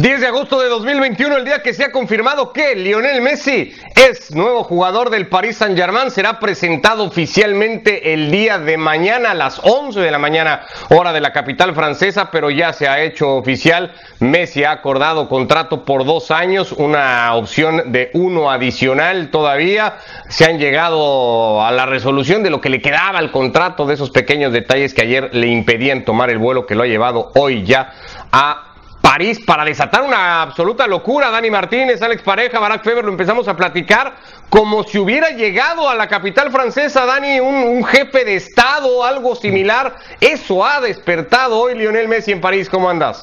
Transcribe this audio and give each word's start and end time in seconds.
10 0.00 0.22
de 0.22 0.28
agosto 0.28 0.58
de 0.58 0.70
2021, 0.70 1.36
el 1.36 1.44
día 1.44 1.62
que 1.62 1.74
se 1.74 1.84
ha 1.84 1.92
confirmado 1.92 2.54
que 2.54 2.74
Lionel 2.74 3.20
Messi 3.20 3.74
es 3.94 4.34
nuevo 4.34 4.64
jugador 4.64 5.10
del 5.10 5.26
Paris 5.26 5.58
Saint-Germain, 5.58 6.10
será 6.10 6.40
presentado 6.40 7.04
oficialmente 7.04 8.14
el 8.14 8.30
día 8.30 8.58
de 8.58 8.78
mañana 8.78 9.32
a 9.32 9.34
las 9.34 9.60
11 9.62 10.00
de 10.00 10.10
la 10.10 10.18
mañana, 10.18 10.62
hora 10.88 11.12
de 11.12 11.20
la 11.20 11.34
capital 11.34 11.74
francesa, 11.74 12.30
pero 12.30 12.48
ya 12.50 12.72
se 12.72 12.88
ha 12.88 13.02
hecho 13.02 13.36
oficial. 13.36 13.92
Messi 14.20 14.64
ha 14.64 14.70
acordado 14.70 15.28
contrato 15.28 15.84
por 15.84 16.06
dos 16.06 16.30
años, 16.30 16.72
una 16.72 17.34
opción 17.34 17.92
de 17.92 18.10
uno 18.14 18.50
adicional 18.50 19.28
todavía. 19.28 19.98
Se 20.30 20.46
han 20.46 20.58
llegado 20.58 21.62
a 21.62 21.70
la 21.72 21.84
resolución 21.84 22.42
de 22.42 22.48
lo 22.48 22.62
que 22.62 22.70
le 22.70 22.80
quedaba 22.80 23.18
al 23.18 23.30
contrato, 23.30 23.84
de 23.84 23.94
esos 23.94 24.10
pequeños 24.10 24.50
detalles 24.50 24.94
que 24.94 25.02
ayer 25.02 25.34
le 25.34 25.48
impedían 25.48 26.06
tomar 26.06 26.30
el 26.30 26.38
vuelo 26.38 26.64
que 26.64 26.74
lo 26.74 26.84
ha 26.84 26.86
llevado 26.86 27.32
hoy 27.34 27.64
ya 27.66 27.92
a 28.32 28.69
París 29.10 29.40
para 29.44 29.64
desatar 29.64 30.02
una 30.02 30.40
absoluta 30.40 30.86
locura. 30.86 31.30
Dani 31.30 31.50
Martínez, 31.50 32.00
Alex 32.00 32.22
Pareja, 32.22 32.60
Barack 32.60 32.84
Feber, 32.84 33.04
lo 33.04 33.10
empezamos 33.10 33.48
a 33.48 33.56
platicar 33.56 34.14
como 34.48 34.84
si 34.84 34.98
hubiera 34.98 35.30
llegado 35.30 35.88
a 35.88 35.96
la 35.96 36.06
capital 36.06 36.52
francesa, 36.52 37.04
Dani, 37.06 37.40
un, 37.40 37.82
jefe 37.82 38.24
de 38.24 38.36
Estado, 38.36 39.04
algo 39.04 39.34
similar. 39.34 39.96
Eso 40.20 40.64
ha 40.64 40.80
despertado 40.80 41.58
hoy 41.58 41.76
Lionel 41.76 42.06
Messi 42.06 42.30
en 42.30 42.40
París. 42.40 42.70
¿Cómo 42.70 42.88
andas? 42.88 43.20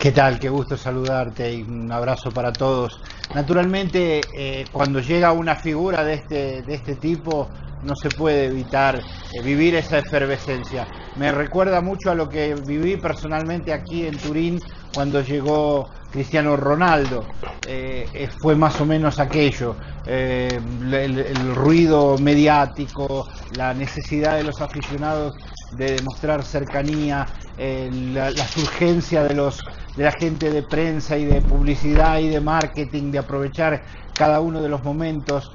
¿Qué 0.00 0.12
tal? 0.12 0.38
Qué 0.38 0.48
gusto 0.48 0.78
saludarte 0.78 1.52
y 1.52 1.62
un 1.62 1.92
abrazo 1.92 2.30
para 2.30 2.50
todos. 2.50 2.98
Naturalmente, 3.34 4.22
eh, 4.34 4.64
cuando 4.72 5.00
llega 5.00 5.32
una 5.32 5.56
figura 5.56 6.04
de 6.04 6.14
este, 6.14 6.62
de 6.62 6.74
este 6.74 6.94
tipo, 6.96 7.50
no 7.82 7.94
se 7.96 8.08
puede 8.08 8.46
evitar 8.46 8.96
eh, 8.96 9.42
vivir 9.42 9.74
esa 9.74 9.98
efervescencia. 9.98 10.86
Me 11.16 11.32
recuerda 11.32 11.82
mucho 11.82 12.10
a 12.10 12.14
lo 12.14 12.30
que 12.30 12.54
viví 12.54 12.96
personalmente 12.96 13.74
aquí 13.74 14.06
en 14.06 14.16
Turín 14.16 14.58
cuando 14.94 15.22
llegó 15.22 15.88
Cristiano 16.12 16.56
Ronaldo. 16.56 17.24
Eh, 17.66 18.06
eh, 18.12 18.28
fue 18.40 18.54
más 18.54 18.80
o 18.80 18.86
menos 18.86 19.18
aquello, 19.18 19.74
eh, 20.06 20.48
el, 20.52 21.54
ruido 21.54 22.18
mediático, 22.18 23.26
la 23.56 23.72
necesidad 23.72 24.36
de 24.36 24.44
los 24.44 24.60
aficionados 24.60 25.34
de 25.72 25.92
demostrar 25.92 26.42
cercanía, 26.42 27.26
la, 27.56 28.30
urgencia 28.58 29.22
de, 29.24 29.34
los, 29.34 29.60
de 29.96 30.04
la 30.04 30.12
gente 30.12 30.50
de 30.50 30.62
prensa 30.62 31.16
y 31.16 31.24
de 31.24 31.40
publicidad 31.40 32.18
y 32.18 32.28
de 32.28 32.40
marketing, 32.40 33.10
de 33.10 33.18
aprovechar 33.18 33.82
cada 34.12 34.40
uno 34.40 34.60
de 34.60 34.68
los 34.68 34.84
momentos. 34.84 35.52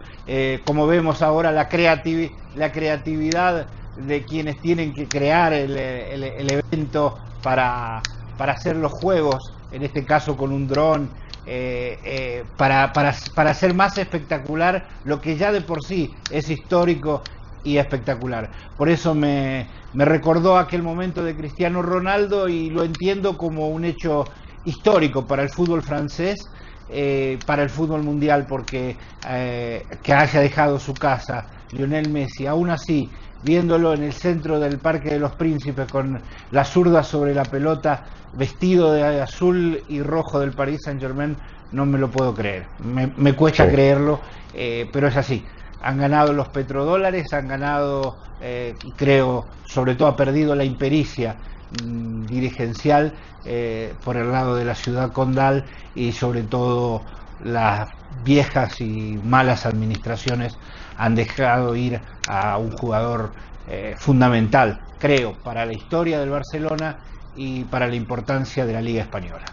como 0.66 0.88
vemos 0.88 1.22
ahora, 1.22 1.52
la, 1.52 1.70
la 2.56 2.72
creatividad 2.72 3.68
de 3.98 4.24
quienes 4.24 4.60
tienen 4.62 4.94
que 4.94 5.08
crear 5.08 5.54
el, 5.54 5.78
el 5.78 6.50
evento 6.52 7.20
para 7.44 8.02
para 8.38 8.54
hacer 8.54 8.76
los 8.76 8.92
juegos, 8.92 9.52
en 9.72 9.84
este 9.84 10.06
caso 10.06 10.38
con 10.38 10.52
un 10.52 10.68
dron, 10.68 11.10
eh, 11.46 11.98
eh, 12.04 12.44
para, 12.58 12.92
para, 12.92 13.16
para 13.34 13.52
hacer 13.52 13.74
más 13.74 13.98
espectacular 13.98 14.86
lo 15.06 15.22
que 15.22 15.38
ya 15.38 15.52
de 15.54 15.62
por 15.62 15.82
sí 15.82 16.14
es 16.30 16.50
histórico 16.50 17.22
y 17.64 17.78
espectacular. 17.78 18.50
Por 18.78 18.90
eso 18.90 19.16
me, 19.16 19.66
me 19.94 20.04
recordó 20.06 20.58
aquel 20.58 20.84
momento 20.84 21.24
de 21.24 21.36
Cristiano 21.36 21.82
Ronaldo 21.82 22.50
y 22.50 22.70
lo 22.70 22.84
entiendo 22.84 23.38
como 23.38 23.70
un 23.70 23.86
hecho 23.86 24.26
histórico 24.66 25.26
para 25.26 25.44
el 25.44 25.50
fútbol 25.50 25.82
francés, 25.82 26.50
eh, 26.90 27.40
para 27.46 27.64
el 27.64 27.70
fútbol 27.70 28.04
mundial, 28.04 28.46
porque 28.48 28.96
que 30.04 30.14
haya 30.14 30.40
dejado 30.40 30.80
su 30.80 30.94
casa 30.94 31.46
Lionel 31.72 32.10
Messi, 32.10 32.46
aún 32.46 32.70
así, 32.70 33.10
viéndolo 33.44 33.94
en 33.94 34.04
el 34.04 34.14
centro 34.14 34.60
del 34.60 34.80
Parque 34.80 35.10
de 35.10 35.20
los 35.20 35.34
Príncipes 35.34 35.90
con 35.92 36.20
la 36.52 36.66
zurda 36.66 37.04
sobre 37.04 37.34
la 37.34 37.46
pelota, 37.46 38.06
vestido 38.34 38.92
de 38.92 39.22
azul 39.22 39.82
y 39.88 40.02
rojo 40.02 40.40
del 40.40 40.52
Paris 40.52 40.82
Saint 40.84 41.02
Germain, 41.02 41.36
no 41.72 41.86
me 41.86 41.98
lo 41.98 42.10
puedo 42.10 42.34
creer. 42.34 42.66
Me, 42.80 43.34
cuesta 43.34 43.70
creerlo, 43.70 44.20
eh, 44.54 44.90
pero 44.92 45.08
es 45.08 45.18
así. 45.18 45.46
Han 45.82 45.98
ganado 45.98 46.34
los 46.34 46.48
petrodólares, 46.50 47.34
han 47.34 47.48
ganado, 47.48 48.18
eh, 48.42 48.76
creo, 48.96 49.46
sobre 49.66 49.96
todo 49.96 50.08
ha 50.08 50.16
perdido 50.16 50.56
la 50.56 50.64
impericia 50.64 51.36
mm, 51.84 52.26
dirigencial 52.26 53.14
eh, 53.46 53.94
por 54.04 54.18
el 54.18 54.32
lado 54.32 54.56
de 54.56 54.66
la 54.66 54.76
ciudad 54.76 55.12
condal 55.12 55.66
y 55.96 56.12
sobre 56.12 56.44
todo 56.44 57.02
las 57.44 57.90
viejas 58.24 58.82
y 58.82 59.20
malas 59.24 59.66
administraciones 59.66 60.58
han 60.98 61.16
dejado 61.16 61.76
ir 61.76 62.00
a 62.28 62.58
un 62.58 62.72
jugador 62.72 63.32
fundamental, 63.98 64.80
creo, 64.98 65.34
para 65.44 65.66
la 65.66 65.74
historia 65.74 66.20
del 66.20 66.30
Barcelona 66.30 66.98
y 67.36 67.66
para 67.66 67.88
la 67.88 67.96
importancia 67.96 68.66
de 68.66 68.74
la 68.74 68.82
Liga 68.82 69.02
Española 69.02 69.52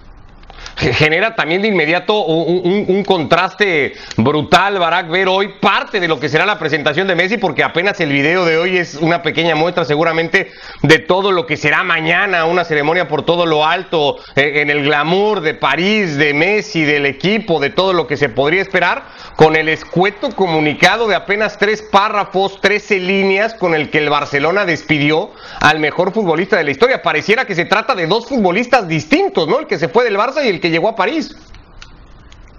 genera 0.76 1.34
también 1.34 1.62
de 1.62 1.68
inmediato 1.68 2.24
un, 2.24 3.04
contraste 3.04 3.94
brutal, 4.16 4.78
Barack, 4.78 5.08
ver 5.08 5.28
hoy 5.28 5.54
parte 5.60 6.00
de 6.00 6.08
lo 6.08 6.18
que 6.18 6.28
será 6.28 6.46
la 6.46 6.58
presentación 6.58 7.06
de 7.06 7.14
Messi, 7.14 7.38
porque 7.38 7.62
apenas 7.62 8.00
el 8.00 8.10
video 8.10 8.44
de 8.44 8.56
hoy 8.56 8.76
es 8.78 8.94
una 8.94 9.22
pequeña 9.22 9.54
muestra 9.54 9.84
seguramente 9.84 10.50
de 10.82 10.98
todo 10.98 11.32
lo 11.32 11.46
que 11.46 11.56
será 11.56 11.82
mañana, 11.82 12.44
una 12.46 12.64
ceremonia 12.64 13.08
por 13.08 13.24
todo 13.24 13.46
lo 13.46 13.66
alto, 13.66 14.18
eh, 14.36 14.62
en 14.62 14.70
el 14.70 14.84
glamour 14.84 15.40
de 15.40 15.54
París, 15.54 16.16
de 16.16 16.34
Messi, 16.34 16.84
del 16.84 17.06
equipo, 17.06 17.60
de 17.60 17.70
todo 17.70 17.92
lo 17.92 18.06
que 18.06 18.16
se 18.16 18.28
podría 18.28 18.62
esperar, 18.62 19.04
con 19.36 19.56
el 19.56 19.68
escueto 19.68 20.30
comunicado 20.30 21.06
de 21.06 21.14
apenas 21.14 21.58
tres 21.58 21.82
párrafos, 21.82 22.60
trece 22.60 22.98
líneas, 22.98 23.54
con 23.54 23.74
el 23.74 23.90
que 23.90 23.98
el 23.98 24.10
Barcelona 24.10 24.64
despidió 24.64 25.30
al 25.60 25.78
mejor 25.78 26.12
futbolista 26.12 26.56
de 26.56 26.64
la 26.64 26.70
historia. 26.70 27.02
Pareciera 27.02 27.44
que 27.44 27.54
se 27.54 27.64
trata 27.64 27.94
de 27.94 28.06
dos 28.06 28.26
futbolistas 28.26 28.88
distintos, 28.88 29.48
¿no? 29.48 29.60
El 29.60 29.66
que 29.66 29.78
se 29.78 29.88
fue 29.88 30.04
del 30.04 30.16
Barça 30.16 30.44
y 30.44 30.48
el 30.48 30.60
que 30.64 30.70
llegó 30.70 30.88
a 30.88 30.96
París. 30.96 31.28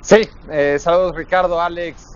Sí, 0.04 0.30
eh, 0.52 0.78
saludos 0.78 1.16
Ricardo, 1.16 1.60
Alex 1.60 2.14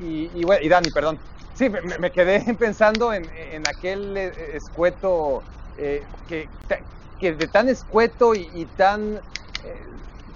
y, 0.00 0.30
y, 0.34 0.68
Dani, 0.70 0.88
perdón. 0.88 1.18
Sí, 1.52 1.68
me, 1.68 2.10
quedé 2.10 2.54
pensando 2.58 3.12
en, 3.12 3.28
aquel 3.68 4.16
eh, 4.16 4.32
escueto 4.54 5.42
eh, 5.76 6.02
que, 6.26 6.48
que, 7.20 7.34
de 7.34 7.46
tan 7.48 7.68
escueto 7.68 8.34
y, 8.34 8.64
tan, 8.78 9.20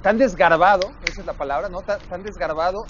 tan 0.03 0.19
desgarbado, 0.19 0.91
esa 1.05 1.23
es 1.23 1.27
la 1.27 1.33
palabra, 1.33 1.71
¿no? 1.71 1.81
Tan, 1.81 2.23
desgarbado, 2.23 2.85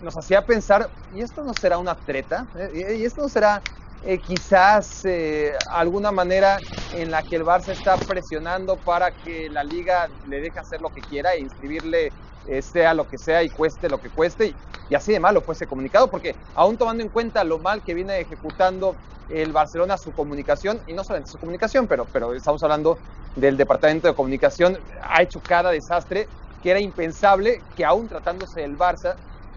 nos 0.00 0.16
hacía 0.16 0.46
pensar, 0.46 0.88
¿y 1.12 1.20
esto 1.20 1.44
no 1.44 1.52
será 1.52 1.76
una 1.76 1.94
treta? 1.94 2.46
¿Y 2.72 3.04
esto 3.04 3.20
no 3.20 3.28
será 3.28 3.60
eh, 4.06 4.20
quizás 4.20 5.04
eh, 5.04 5.52
alguna 5.72 6.12
manera 6.12 6.60
en 6.92 7.10
la 7.10 7.22
que 7.22 7.36
el 7.36 7.42
Barça 7.42 7.72
está 7.72 7.96
presionando 7.96 8.76
para 8.78 9.10
que 9.10 9.48
la 9.50 9.64
liga 9.64 10.08
le 10.26 10.40
deje 10.40 10.58
hacer 10.58 10.80
lo 10.80 10.90
que 10.90 11.02
quiera 11.02 11.34
e 11.34 11.40
inscribirle 11.40 12.12
eh, 12.46 12.60
sea 12.60 12.92
lo 12.92 13.06
que 13.06 13.16
sea 13.16 13.42
y 13.42 13.48
cueste 13.50 13.88
lo 13.88 13.98
que 13.98 14.10
cueste. 14.10 14.54
Y, 14.88 14.94
así 14.94 15.12
de 15.12 15.20
malo 15.20 15.40
fue 15.40 15.54
ese 15.54 15.66
comunicado 15.66 16.10
porque 16.10 16.36
aún 16.54 16.76
tomando 16.76 17.02
en 17.02 17.08
cuenta 17.08 17.42
lo 17.42 17.58
mal 17.58 17.82
que 17.82 17.94
viene 17.94 18.20
ejecutando 18.20 18.94
el 19.28 19.52
Barcelona 19.52 19.96
su 19.96 20.12
comunicación 20.12 20.82
y 20.86 20.92
no 20.92 21.02
solamente 21.02 21.30
su 21.30 21.38
comunicación 21.38 21.88
pero, 21.88 22.06
pero 22.12 22.34
estamos 22.34 22.62
hablando 22.62 22.98
del 23.34 23.56
departamento 23.56 24.06
de 24.06 24.14
comunicación 24.14 24.78
ha 25.02 25.22
hecho 25.22 25.40
cada 25.40 25.70
desastre 25.70 26.26
que 26.60 26.70
era 26.70 26.80
impensable 26.80 27.62
que 27.74 27.84
aún 27.86 28.06
tratándose 28.06 28.60
del 28.60 28.76
Barça 28.76 29.16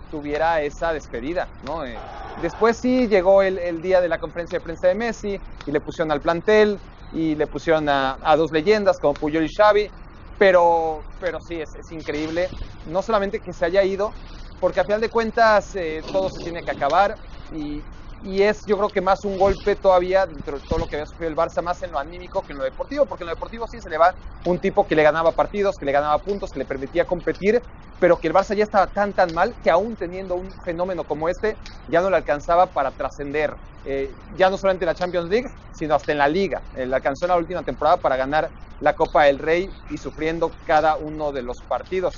tuviera 0.09 0.61
esa 0.61 0.93
despedida, 0.93 1.47
¿no? 1.63 1.85
Eh, 1.85 1.97
después 2.41 2.77
sí 2.77 3.07
llegó 3.07 3.41
el, 3.41 3.81
día 3.81 4.01
de 4.01 4.09
la 4.09 4.17
conferencia 4.17 4.59
de 4.59 4.63
prensa 4.63 4.87
de 4.87 4.95
Messi 4.95 5.39
y 5.65 5.71
le 5.71 5.79
pusieron 5.79 6.11
al 6.11 6.21
plantel 6.21 6.79
y 7.11 7.35
le 7.35 7.47
pusieron 7.47 7.87
a, 7.89 8.17
dos 8.35 8.51
leyendas 8.51 8.99
como 8.99 9.13
Puyol 9.15 9.45
y 9.45 9.53
Xavi, 9.53 9.89
pero, 10.37 11.03
pero 11.19 11.39
sí, 11.39 11.59
es, 11.61 11.91
increíble, 11.91 12.49
no 12.85 13.01
solamente 13.01 13.39
que 13.39 13.53
se 13.53 13.65
haya 13.65 13.83
ido, 13.83 14.13
porque 14.59 14.79
a 14.79 14.83
final 14.83 15.01
de 15.01 15.09
cuentas 15.09 15.75
eh, 15.75 16.03
todo 16.11 16.29
se 16.29 16.41
tiene 16.41 16.63
que 16.63 16.71
acabar 16.71 17.17
y, 17.51 17.81
y 18.21 18.41
es 18.41 18.65
yo 18.65 18.77
creo 18.77 18.89
que 18.89 19.01
más 19.01 19.23
un 19.25 19.37
golpe 19.37 19.75
todavía 19.75 20.25
dentro 20.25 20.57
de 20.57 20.65
todo 20.67 20.79
lo 20.79 20.87
que 20.87 20.95
había 20.95 21.05
sufrido 21.05 21.29
el 21.29 21.35
Barça, 21.35 21.61
más 21.61 21.81
en 21.83 21.91
lo 21.91 21.99
anímico 21.99 22.41
que 22.41 22.53
en 22.53 22.59
lo 22.59 22.63
deportivo, 22.63 23.05
porque 23.05 23.23
en 23.23 23.27
lo 23.27 23.33
deportivo 23.33 23.67
sí 23.67 23.79
se 23.79 23.89
le 23.89 23.97
va 23.97 24.15
un 24.45 24.59
tipo 24.59 24.87
que 24.87 24.95
le 24.95 25.03
ganaba 25.03 25.31
partidos, 25.31 25.77
que 25.77 25.85
le 25.85 25.91
ganaba 25.91 26.17
puntos, 26.19 26.51
que 26.51 26.59
le 26.59 26.65
permitía 26.65 27.05
competir, 27.05 27.61
pero 27.99 28.19
que 28.19 28.27
el 28.27 28.33
Barça 28.33 28.55
ya 28.55 28.63
estaba 28.63 28.87
tan 28.87 29.13
tan 29.13 29.33
mal 29.33 29.55
que 29.63 29.69
aún 29.69 29.95
teniendo 29.95 30.35
un 30.35 30.49
fenómeno 30.63 31.03
como 31.03 31.29
este 31.29 31.57
ya 31.87 32.01
no 32.01 32.09
le 32.09 32.17
alcanzaba 32.17 32.67
para 32.67 32.91
trascender, 32.91 33.53
eh, 33.83 34.13
ya 34.35 34.49
no 34.49 34.57
solamente 34.57 34.85
en 34.85 34.87
la 34.87 34.95
Champions 34.95 35.29
League, 35.29 35.49
sino 35.71 35.95
hasta 35.95 36.11
en 36.11 36.17
la 36.17 36.27
Liga. 36.27 36.61
Eh, 36.75 36.85
le 36.85 36.95
alcanzó 36.95 37.25
en 37.25 37.29
la 37.29 37.37
última 37.37 37.63
temporada 37.63 37.97
para 37.97 38.17
ganar 38.17 38.49
la 38.79 38.93
Copa 38.93 39.23
del 39.23 39.39
Rey 39.39 39.69
y 39.89 39.97
sufriendo 39.97 40.51
cada 40.65 40.97
uno 40.97 41.31
de 41.31 41.43
los 41.43 41.57
partidos. 41.67 42.13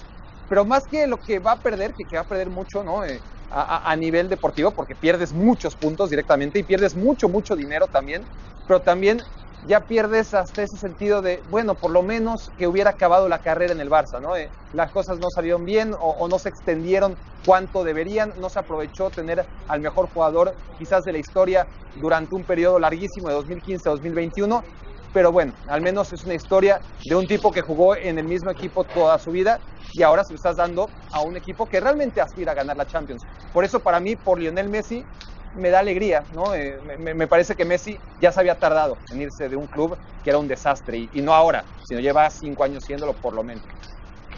Pero 0.47 0.65
más 0.65 0.87
que 0.89 1.05
lo 1.07 1.17
que 1.17 1.39
va 1.39 1.53
a 1.53 1.61
perder, 1.61 1.93
que, 1.93 2.15
va 2.15 2.21
a 2.21 2.27
perder 2.27 2.49
mucho, 2.49 2.83
¿no? 2.83 3.05
Eh, 3.05 3.21
a, 3.51 3.95
nivel 3.95 4.29
deportivo 4.29 4.71
porque 4.71 4.95
pierdes 4.95 5.33
muchos 5.33 5.75
puntos 5.75 6.09
directamente 6.09 6.59
y 6.59 6.63
pierdes 6.63 6.95
mucho, 6.95 7.29
mucho 7.29 7.55
dinero 7.55 7.87
también, 7.87 8.23
pero 8.67 8.81
también 8.81 9.21
ya 9.67 9.81
pierdes 9.81 10.33
hasta 10.33 10.63
ese 10.63 10.77
sentido 10.77 11.21
de, 11.21 11.41
bueno, 11.49 11.75
por 11.75 11.91
lo 11.91 12.01
menos 12.01 12.51
que 12.57 12.67
hubiera 12.67 12.91
acabado 12.91 13.27
la 13.27 13.39
carrera 13.39 13.73
en 13.73 13.81
el 13.81 13.89
Barça, 13.89 14.21
¿no? 14.21 14.35
Eh, 14.35 14.49
las 14.73 14.91
cosas 14.91 15.19
no 15.19 15.29
salieron 15.29 15.65
bien 15.65 15.93
o, 15.99 16.27
no 16.27 16.39
se 16.39 16.49
extendieron 16.49 17.17
cuanto 17.45 17.83
deberían, 17.83 18.33
no 18.39 18.49
se 18.49 18.59
aprovechó 18.59 19.09
tener 19.09 19.45
al 19.67 19.79
mejor 19.81 20.07
jugador 20.13 20.53
quizás 20.77 21.03
de 21.03 21.11
la 21.11 21.17
historia 21.17 21.67
durante 21.95 22.35
un 22.35 22.43
periodo 22.43 22.79
larguísimo 22.79 23.27
de 23.29 23.33
2015 23.33 23.89
a 23.89 23.91
2021 23.93 24.63
pero 25.13 25.31
bueno, 25.31 25.53
al 25.67 25.81
menos 25.81 26.11
es 26.13 26.23
una 26.23 26.35
historia 26.35 26.81
de 27.03 27.15
un 27.15 27.27
tipo 27.27 27.51
que 27.51 27.61
jugó 27.61 27.95
en 27.95 28.17
el 28.17 28.25
mismo 28.25 28.51
equipo 28.51 28.83
toda 28.85 29.17
su 29.17 29.31
vida 29.31 29.59
y 29.93 30.03
ahora 30.03 30.23
se 30.23 30.33
lo 30.33 30.35
estás 30.35 30.57
dando 30.57 30.89
a 31.11 31.21
un 31.21 31.35
equipo 31.35 31.67
que 31.67 31.79
realmente 31.79 32.21
aspira 32.21 32.51
a 32.51 32.55
ganar 32.55 32.77
la 32.77 32.85
Champions. 32.85 33.25
Por 33.51 33.63
eso 33.63 33.79
para 33.79 33.99
mí, 33.99 34.15
por 34.15 34.39
Lionel 34.39 34.69
Messi, 34.69 35.03
me 35.53 35.69
da 35.69 35.79
alegría, 35.79 36.25
¿no? 36.31 36.53
Eh, 36.53 36.79
me, 36.99 37.27
parece 37.27 37.55
que 37.55 37.65
Messi 37.65 37.99
ya 38.19 38.31
se 38.31 38.39
había 38.39 38.55
tardado 38.55 38.99
en 39.09 39.21
irse 39.21 39.49
de 39.49 39.55
un 39.55 39.67
club 39.67 39.97
que 40.23 40.29
era 40.29 40.37
un 40.37 40.47
desastre 40.47 41.09
y 41.11 41.21
no 41.21 41.33
ahora, 41.33 41.65
sino 41.81 41.99
lleva 41.99 42.29
cinco 42.29 42.63
años 42.63 42.83
siéndolo 42.83 43.13
por 43.13 43.33
lo 43.33 43.43
menos. 43.43 43.63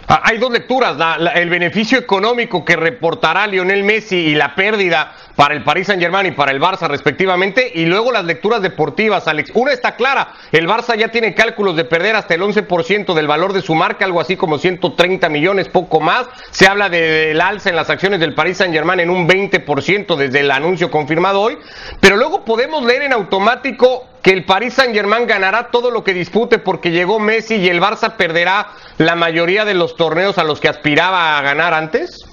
Ah, 0.07 0.21
hay 0.25 0.38
dos 0.39 0.51
lecturas, 0.51 0.98
el 1.36 1.50
beneficio 1.50 1.98
económico 1.98 2.65
que 2.65 2.75
reportará 2.75 3.48
Lionel 3.48 3.83
Messi 3.83 4.18
y 4.18 4.36
la 4.36 4.56
pérdida 4.56 5.13
para 5.36 5.53
el 5.53 5.63
Paris 5.63 5.88
Saint 5.88 6.01
Germain 6.01 6.25
y 6.25 6.31
para 6.31 6.51
el 6.51 6.59
Barça 6.59 6.88
respectivamente, 6.88 7.71
y 7.74 7.86
luego 7.86 8.12
las 8.12 8.25
lecturas 8.25 8.62
deportivas, 8.62 9.27
Alex. 9.27 9.51
Una 9.53 9.71
está 9.71 9.95
clara, 9.95 10.33
el 10.51 10.68
Barça 10.68 10.98
ya 10.98 11.09
tiene 11.09 11.33
cálculos 11.33 11.75
de 11.75 11.86
perder 11.86 12.15
hasta 12.15 12.33
el 12.33 12.42
11% 12.42 13.13
del 13.13 13.27
valor 13.27 13.53
de 13.53 13.62
su 13.62 13.75
marca, 13.75 14.06
algo 14.06 14.19
así 14.19 14.36
como 14.36 14.57
130 14.57 15.30
millones, 15.30 15.69
poco 15.69 16.00
más. 16.00 16.27
Se 16.50 16.68
habla 16.68 16.89
del 16.89 17.39
alza 17.39 17.69
en 17.69 17.75
las 17.75 17.89
acciones 17.89 18.19
del 18.19 18.33
Paris 18.33 18.57
Saint 18.57 18.74
Germain 18.74 19.00
en 19.00 19.09
un 19.09 19.27
20% 19.27 20.15
desde 20.15 20.39
el 20.42 20.51
anuncio 20.51 20.92
confirmado 20.92 21.42
hoy, 21.42 21.57
pero 22.00 22.18
luego 22.18 22.44
podemos 22.44 22.83
leer 22.83 23.03
en 23.03 23.13
automático 23.13 24.10
que 24.21 24.31
el 24.31 24.45
Paris 24.45 24.75
Saint 24.75 24.94
Germain 24.94 25.25
ganará 25.27 25.69
todo 25.71 25.91
lo 25.91 26.03
que 26.03 26.13
dispute 26.13 26.59
porque 26.59 26.91
llegó 26.91 27.19
Messi 27.19 27.56
y 27.56 27.69
el 27.69 27.81
Barça 27.81 28.15
perderá 28.15 28.68
la 28.97 29.15
mayoría 29.15 29.65
de 29.65 29.73
los 29.73 29.95
torneos 29.95 30.38
a 30.38 30.44
los 30.44 30.59
que 30.59 30.69
aspiraba 30.69 31.38
a 31.38 31.41
ganar 31.41 31.73
antes? 31.73 32.27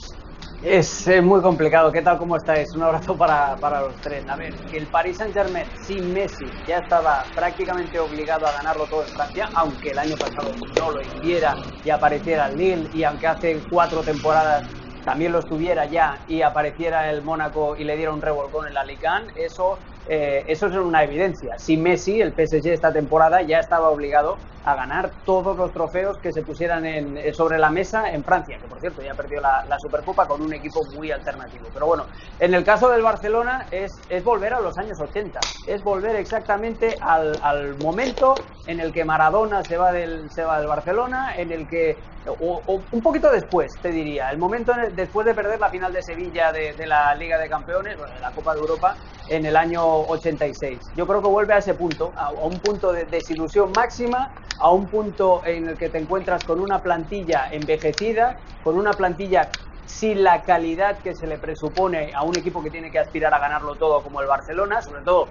Es 0.63 1.09
muy 1.23 1.41
complicado. 1.41 1.93
¿Qué 1.93 2.03
tal? 2.03 2.19
¿Cómo 2.19 2.37
estáis? 2.37 2.75
Un 2.75 2.83
abrazo 2.83 3.17
para, 3.17 3.57
para, 3.57 3.81
los 3.83 3.95
tres. 4.01 4.29
A 4.29 4.35
ver, 4.35 4.53
que 4.67 4.79
el 4.79 4.89
Paris 4.89 5.19
Saint-Germain 5.19 5.65
sin 5.87 6.13
Messi 6.13 6.47
ya 6.67 6.79
estaba 6.79 7.25
prácticamente 7.35 8.01
obligado 8.01 8.45
a 8.45 8.53
ganarlo 8.53 8.87
todo 8.87 9.05
en 9.05 9.09
Francia, 9.09 9.49
aunque 9.55 9.91
el 9.91 9.99
año 9.99 10.17
pasado 10.17 10.51
no 10.77 10.91
lo 10.91 11.01
hiciera 11.01 11.55
y 11.85 11.91
apareciera 11.91 12.49
el 12.49 12.57
Lille, 12.57 12.89
y 12.93 13.05
aunque 13.05 13.29
hace 13.29 13.61
cuatro 13.71 14.03
temporadas 14.03 14.65
también 15.05 15.33
lo 15.33 15.39
estuviera 15.39 15.87
ya 15.87 16.19
y 16.27 16.43
apareciera 16.43 17.09
el 17.09 17.23
Mónaco 17.23 17.77
y 17.77 17.85
le 17.85 17.97
diera 17.97 18.13
un 18.13 18.21
revolcón 18.21 18.67
en 18.67 18.75
la 18.75 18.81
Alicante, 18.81 19.33
eso 19.43 19.79
eh, 20.09 20.45
eso 20.47 20.67
es 20.67 20.75
una 20.75 21.05
evidencia. 21.05 21.59
Si 21.59 21.77
Messi, 21.77 22.21
el 22.21 22.33
PSG 22.33 22.69
esta 22.69 22.93
temporada, 22.93 23.43
ya 23.43 23.59
estaba 23.59 23.91
obligado 23.91 24.39
a 24.65 24.75
ganar 24.75 25.11
todos 25.25 25.57
los 25.57 25.73
trofeos 25.73 26.19
que 26.19 26.33
se 26.33 26.43
pusieran 26.43 26.85
eh, 26.85 27.33
sobre 27.33 27.59
la 27.59 27.71
mesa 27.71 28.11
en 28.13 28.23
Francia, 28.23 28.59
que 28.59 28.67
por 28.67 28.81
cierto 28.81 29.03
ya 29.03 29.15
perdió 29.15 29.41
la, 29.41 29.65
Supercopa 29.79 30.27
con 30.27 30.43
un 30.43 30.53
equipo 30.53 30.85
muy 30.95 31.11
alternativo. 31.11 31.67
Pero 31.73 31.87
bueno, 31.87 32.07
en 32.41 32.53
el 32.53 32.65
caso 32.65 32.91
del 32.91 33.03
Barcelona 33.03 33.67
es, 33.71 33.99
volver 34.25 34.53
a 34.53 34.61
los 34.61 34.77
años 34.77 35.01
80, 35.01 35.41
es 35.67 35.83
volver 35.83 36.17
exactamente 36.17 36.97
al, 37.01 37.77
momento 37.79 38.35
en 38.67 38.81
el 38.81 38.93
que 38.93 39.05
Maradona 39.05 39.63
se 39.63 39.77
va 39.77 39.93
del, 39.93 40.31
se 40.31 40.45
va 40.45 40.59
del 40.59 40.69
Barcelona, 40.69 41.35
en 41.37 41.53
el 41.53 41.69
que, 41.69 41.97
o, 42.27 42.83
un 42.91 43.03
poquito 43.03 43.31
después, 43.31 43.73
te 43.81 43.91
diría, 43.91 44.31
el 44.31 44.39
momento 44.39 44.75
después 44.93 45.27
de 45.27 45.35
perder 45.35 45.61
la 45.61 45.71
final 45.71 45.93
de 45.93 46.03
Sevilla 46.03 46.53
de, 46.53 46.75
la 46.87 47.15
Liga 47.15 47.39
de 47.39 47.49
Campeones, 47.49 47.97
de 47.97 48.21
la 48.21 48.33
Copa 48.33 48.55
de 48.55 48.61
Europa, 48.61 48.97
en 49.29 49.47
el 49.47 49.57
año 49.57 49.83
86. 49.85 50.79
Yo 50.97 51.07
creo 51.07 51.23
que 51.23 51.29
vuelve 51.29 51.55
a 51.55 51.59
ese 51.59 51.75
punto, 51.75 52.13
a, 52.17 52.31
un 52.31 52.59
punto 52.59 52.93
de 52.93 53.05
desilusión 53.05 53.73
máxima, 53.75 54.33
a 54.59 54.71
un 54.71 54.87
punto 54.87 55.43
en 55.45 55.69
el 55.69 55.77
que 55.77 55.89
te 55.89 55.99
encuentras 55.99 56.45
con 56.45 56.61
una 56.61 56.83
plantilla 56.83 57.49
envejecida, 57.51 58.39
con 58.65 58.79
una 58.79 58.93
plantilla 58.93 59.49
sin 59.87 60.23
la 60.23 60.43
calidad 60.43 60.99
que 60.99 61.15
se 61.15 61.27
le 61.27 61.39
presupone 61.39 62.13
a 62.15 62.23
un 62.23 62.37
equipo 62.37 62.63
que 62.63 62.71
tiene 62.71 62.91
que 62.91 62.99
aspirar 62.99 63.33
a 63.33 63.39
ganarlo 63.39 63.77
todo 63.77 64.03
como 64.03 64.21
el 64.21 64.27
Barcelona, 64.27 64.83
sobre 64.83 65.03
todo 65.03 65.29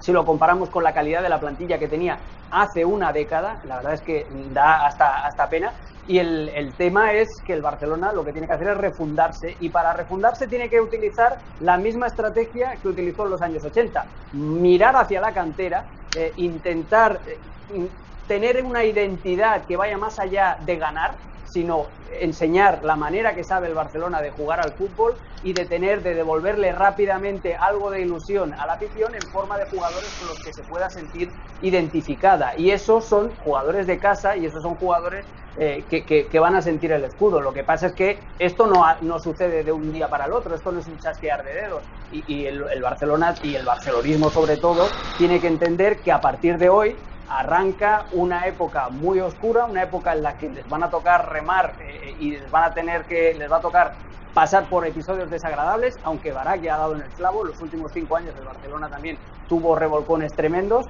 si 0.00 0.12
lo 0.12 0.24
comparamos 0.24 0.70
con 0.70 0.84
la 0.84 0.94
calidad 0.94 1.22
de 1.22 1.28
la 1.28 1.40
plantilla 1.40 1.78
que 1.78 1.88
tenía 1.88 2.18
hace 2.50 2.84
una 2.84 3.12
década, 3.12 3.60
la 3.64 3.76
verdad 3.76 3.94
es 3.94 4.00
que 4.00 4.26
da 4.52 4.86
hasta, 4.86 5.26
hasta 5.26 5.48
pena. 5.50 5.72
Y 6.08 6.18
el, 6.18 6.74
tema 6.78 7.12
es 7.12 7.28
que 7.44 7.52
el 7.52 7.60
Barcelona 7.60 8.14
lo 8.14 8.24
que 8.24 8.32
tiene 8.32 8.46
que 8.46 8.54
hacer 8.54 8.68
es 8.68 8.78
refundarse 8.78 9.54
y 9.60 9.68
para 9.68 9.92
refundarse 9.92 10.48
tiene 10.48 10.70
que 10.70 10.80
utilizar 10.80 11.38
la 11.58 11.76
misma 11.76 12.06
estrategia 12.06 12.78
que 12.80 12.88
utilizó 12.88 13.24
en 13.24 13.30
los 13.32 13.42
años 13.42 13.62
80, 13.62 14.06
mirar 14.32 14.96
hacia 14.96 15.20
la 15.20 15.34
cantera, 15.34 15.86
eh, 16.14 16.32
intentar 16.36 17.20
eh, 17.26 17.90
tener 18.26 18.64
una 18.64 18.84
identidad 18.84 19.66
que 19.66 19.76
vaya 19.76 19.98
más 19.98 20.18
allá 20.18 20.56
de 20.64 20.76
ganar, 20.78 21.18
sino 21.44 21.88
enseñar 22.22 22.82
la 22.84 22.96
manera 22.96 23.34
que 23.34 23.44
sabe 23.44 23.68
el 23.68 23.74
Barcelona 23.74 24.22
de 24.22 24.30
jugar 24.30 24.60
al 24.60 24.72
fútbol 24.72 25.18
y 25.42 25.52
de 25.52 25.66
tener, 25.66 26.02
de 26.02 26.14
devolverle 26.14 26.72
rápidamente 26.72 27.54
algo 27.54 27.90
de 27.90 28.00
ilusión 28.00 28.54
a 28.54 28.66
la 28.66 28.74
afición 28.74 29.14
en 29.14 29.30
forma 29.30 29.58
de 29.58 29.66
jugadores 29.66 30.08
con 30.18 30.28
los 30.28 30.38
que 30.42 30.54
se 30.54 30.64
pueda 30.64 30.88
sentir 30.88 31.34
identificada. 31.60 32.54
Y 32.56 32.70
esos 32.70 33.06
son 33.06 33.36
jugadores 33.36 33.86
de 33.86 33.98
casa 33.98 34.38
y 34.38 34.46
esos 34.46 34.62
son 34.62 34.74
jugadores 34.76 35.26
eh, 35.56 35.86
que, 35.88 36.38
van 36.38 36.54
a 36.54 36.62
sentir 36.62 36.92
el 36.92 37.04
escudo. 37.04 37.40
Lo 37.40 37.52
que 37.52 37.64
pasa 37.64 37.88
es 37.88 37.92
que 37.94 38.20
esto 38.38 38.66
no, 38.66 38.84
no 39.00 39.18
sucede 39.18 39.64
de 39.64 39.72
un 39.72 39.92
día 39.92 40.08
para 40.08 40.26
el 40.26 40.32
otro, 40.32 40.54
esto 40.54 40.72
no 40.72 40.80
es 40.80 40.86
un 40.86 40.98
chasquear 40.98 41.44
de 41.44 41.54
dedos. 41.54 41.82
Y, 42.10 42.46
el 42.46 42.82
Barcelona 42.82 43.34
y 43.42 43.54
el 43.54 43.66
barcelonismo 43.66 44.30
sobre 44.30 44.56
todo 44.56 44.88
tiene 45.16 45.40
que 45.40 45.48
entender 45.48 46.00
que 46.00 46.10
a 46.10 46.20
partir 46.20 46.56
de 46.56 46.68
hoy 46.70 46.96
arranca 47.28 48.06
una 48.12 48.46
época 48.46 48.88
muy 48.88 49.20
oscura, 49.20 49.66
una 49.66 49.82
época 49.82 50.14
en 50.14 50.22
la 50.22 50.38
que 50.38 50.48
les 50.48 50.66
van 50.68 50.82
a 50.82 50.90
tocar 50.90 51.30
remar 51.30 51.74
eh, 51.80 52.16
y 52.18 52.30
les 52.30 52.50
van 52.50 52.64
a 52.64 52.72
tener 52.72 53.04
que, 53.04 53.34
les 53.34 53.50
va 53.50 53.58
a 53.58 53.60
tocar 53.60 53.92
pasar 54.32 54.68
por 54.68 54.86
episodios 54.86 55.28
desagradables, 55.30 55.98
aunque 56.04 56.32
Barak 56.32 56.62
ya 56.62 56.76
ha 56.76 56.78
dado 56.78 56.94
en 56.94 57.02
el 57.02 57.10
clavo, 57.10 57.44
los 57.44 57.60
últimos 57.60 57.92
cinco 57.92 58.16
años 58.16 58.34
el 58.38 58.44
Barcelona 58.44 58.88
también 58.88 59.18
tuvo 59.48 59.74
revolcones 59.74 60.32
tremendos, 60.34 60.86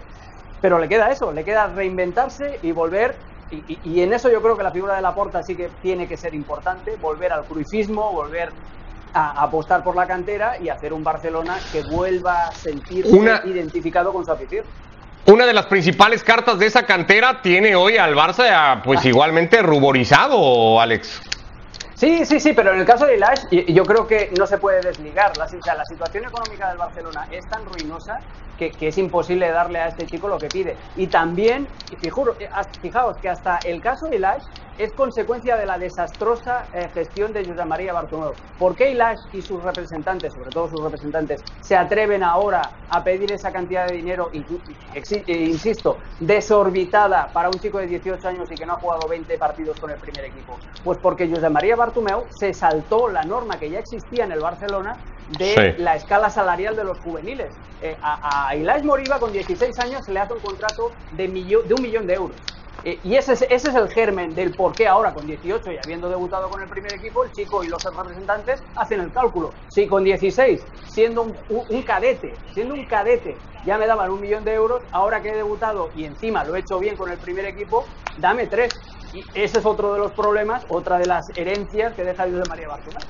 pero 0.60 0.78
le 0.78 0.88
queda 0.88 1.10
eso, 1.10 1.32
le 1.32 1.44
queda 1.44 1.66
reinventarse 1.68 2.58
y 2.62 2.72
volver, 2.72 3.16
y, 3.50 4.00
en 4.00 4.12
eso 4.12 4.30
yo 4.30 4.42
creo 4.42 4.56
que 4.56 4.62
la 4.62 4.70
figura 4.70 4.96
de 4.96 5.02
la 5.02 5.14
Porta 5.14 5.42
sí 5.42 5.56
que 5.56 5.70
tiene 5.82 6.06
que 6.06 6.16
ser 6.16 6.34
importante, 6.34 6.96
volver 6.96 7.32
al 7.32 7.44
cruifismo, 7.44 8.12
volver 8.12 8.50
a 9.14 9.42
apostar 9.42 9.82
por 9.82 9.96
la 9.96 10.06
cantera 10.06 10.58
y 10.60 10.68
hacer 10.68 10.92
un 10.92 11.02
Barcelona 11.02 11.56
que 11.72 11.82
vuelva 11.82 12.48
a 12.48 12.52
sentirse 12.52 13.16
identificado 13.46 14.12
con 14.12 14.24
su 14.24 14.32
afición 14.32 14.64
una 15.28 15.44
de 15.44 15.52
las 15.52 15.66
principales 15.66 16.24
cartas 16.24 16.58
de 16.58 16.64
esa 16.64 16.86
cantera 16.86 17.42
tiene 17.42 17.76
hoy 17.76 17.98
al 17.98 18.14
Barça 18.14 18.80
pues 18.82 19.00
ah. 19.04 19.08
igualmente 19.08 19.60
ruborizado, 19.60 20.80
Alex. 20.80 21.20
Sí, 21.98 22.24
sí, 22.24 22.38
sí, 22.38 22.52
pero 22.52 22.72
en 22.72 22.78
el 22.78 22.86
caso 22.86 23.06
de 23.06 23.16
Ilash 23.16 23.48
yo 23.50 23.84
creo 23.84 24.06
que 24.06 24.30
no 24.38 24.46
se 24.46 24.56
puede 24.58 24.80
desligar. 24.80 25.36
La, 25.36 25.48
la 25.74 25.84
situación 25.84 26.24
económica 26.26 26.68
del 26.68 26.78
Barcelona 26.78 27.26
es 27.32 27.44
tan 27.48 27.64
ruinosa 27.66 28.20
que, 28.58 28.88
es 28.88 28.98
imposible 28.98 29.50
darle 29.50 29.78
a 29.78 29.88
este 29.88 30.06
chico 30.06 30.28
lo 30.28 30.38
que 30.38 30.48
pide. 30.48 30.76
Y 30.96 31.06
también, 31.06 31.66
fijaos 32.82 33.16
que 33.18 33.28
hasta 33.28 33.58
el 33.64 33.80
caso 33.80 34.06
de 34.06 34.16
Ilash 34.16 34.42
es 34.78 34.92
consecuencia 34.92 35.56
de 35.56 35.66
la 35.66 35.76
desastrosa 35.76 36.66
eh, 36.72 36.88
gestión 36.94 37.32
de 37.32 37.44
José 37.44 37.64
María 37.64 37.92
Bartomeu. 37.92 38.32
¿Por 38.58 38.76
qué 38.76 38.92
Ilash 38.92 39.18
y 39.32 39.42
sus 39.42 39.62
representantes, 39.62 40.32
sobre 40.32 40.50
todo 40.50 40.68
sus 40.68 40.80
representantes, 40.80 41.42
se 41.60 41.76
atreven 41.76 42.22
ahora 42.22 42.62
a 42.88 43.02
pedir 43.02 43.32
esa 43.32 43.50
cantidad 43.50 43.88
de 43.88 43.96
dinero, 43.96 44.30
eh, 44.32 44.42
insisto, 45.26 45.98
desorbitada 46.20 47.28
para 47.32 47.48
un 47.48 47.58
chico 47.58 47.78
de 47.78 47.88
18 47.88 48.28
años 48.28 48.48
y 48.50 48.54
que 48.54 48.66
no 48.66 48.74
ha 48.74 48.76
jugado 48.76 49.08
20 49.08 49.36
partidos 49.36 49.78
con 49.80 49.90
el 49.90 49.96
primer 49.96 50.26
equipo? 50.26 50.58
Pues 50.84 50.98
porque 50.98 51.28
José 51.28 51.48
María 51.48 51.74
Bartomeu 51.74 51.87
se 52.30 52.54
saltó 52.54 53.08
la 53.08 53.22
norma 53.22 53.58
que 53.58 53.70
ya 53.70 53.78
existía 53.78 54.24
en 54.24 54.32
el 54.32 54.40
Barcelona 54.40 54.96
de 55.38 55.74
la 55.78 55.96
escala 55.96 56.30
salarial 56.30 56.76
de 56.76 56.84
los 56.84 56.98
juveniles. 57.00 57.54
Eh, 57.82 57.96
a, 58.02 58.50
a 58.50 58.78
Moriba 58.82 59.18
con 59.18 59.32
16 59.32 59.78
años 59.78 60.04
se 60.04 60.12
le 60.12 60.20
hace 60.20 60.32
un 60.32 60.40
contrato 60.40 60.90
de, 61.12 61.28
de 61.28 61.74
un 61.74 61.82
millón 61.82 62.06
de 62.06 62.14
euros. 62.14 62.36
Eh, 62.84 62.98
y 63.02 63.16
ese 63.16 63.32
es, 63.32 63.42
ese 63.42 63.70
es 63.70 63.74
el 63.74 63.88
germen 63.88 64.34
del 64.34 64.52
por 64.52 64.72
qué 64.72 64.86
ahora, 64.86 65.12
con 65.12 65.26
18 65.26 65.72
y 65.72 65.78
habiendo 65.82 66.08
debutado 66.08 66.48
con 66.48 66.62
el 66.62 66.68
primer 66.68 66.94
equipo, 66.94 67.24
el 67.24 67.32
chico 67.32 67.64
y 67.64 67.68
los 67.68 67.82
representantes 67.82 68.62
hacen 68.76 69.00
el 69.00 69.12
cálculo. 69.12 69.52
Si 69.68 69.86
con 69.86 70.04
16, 70.04 70.64
siendo 70.88 71.22
un, 71.48 71.82
cadete, 71.82 72.34
siendo 72.54 72.74
un 72.74 72.84
cadete, 72.86 73.36
ya 73.64 73.78
me 73.78 73.86
daban 73.86 74.10
un 74.10 74.20
millón 74.20 74.44
de 74.44 74.54
euros, 74.54 74.82
ahora 74.92 75.20
que 75.20 75.30
he 75.30 75.36
debutado 75.36 75.90
y 75.96 76.04
encima 76.04 76.44
lo 76.44 76.54
he 76.54 76.60
hecho 76.60 76.78
bien 76.78 76.96
con 76.96 77.10
el 77.10 77.18
primer 77.18 77.46
equipo, 77.46 77.84
dame 78.18 78.46
tres. 78.46 78.70
Y 79.12 79.24
ese 79.34 79.58
es 79.58 79.64
otro 79.64 79.94
de 79.94 79.98
los 79.98 80.12
problemas, 80.12 80.64
otra 80.68 80.98
de 80.98 81.06
las 81.06 81.30
herencias 81.36 81.94
que 81.94 82.04
deja 82.04 82.26
Dios 82.26 82.42
de 82.42 82.48
María 82.48 82.68
Barcelona. 82.68 83.06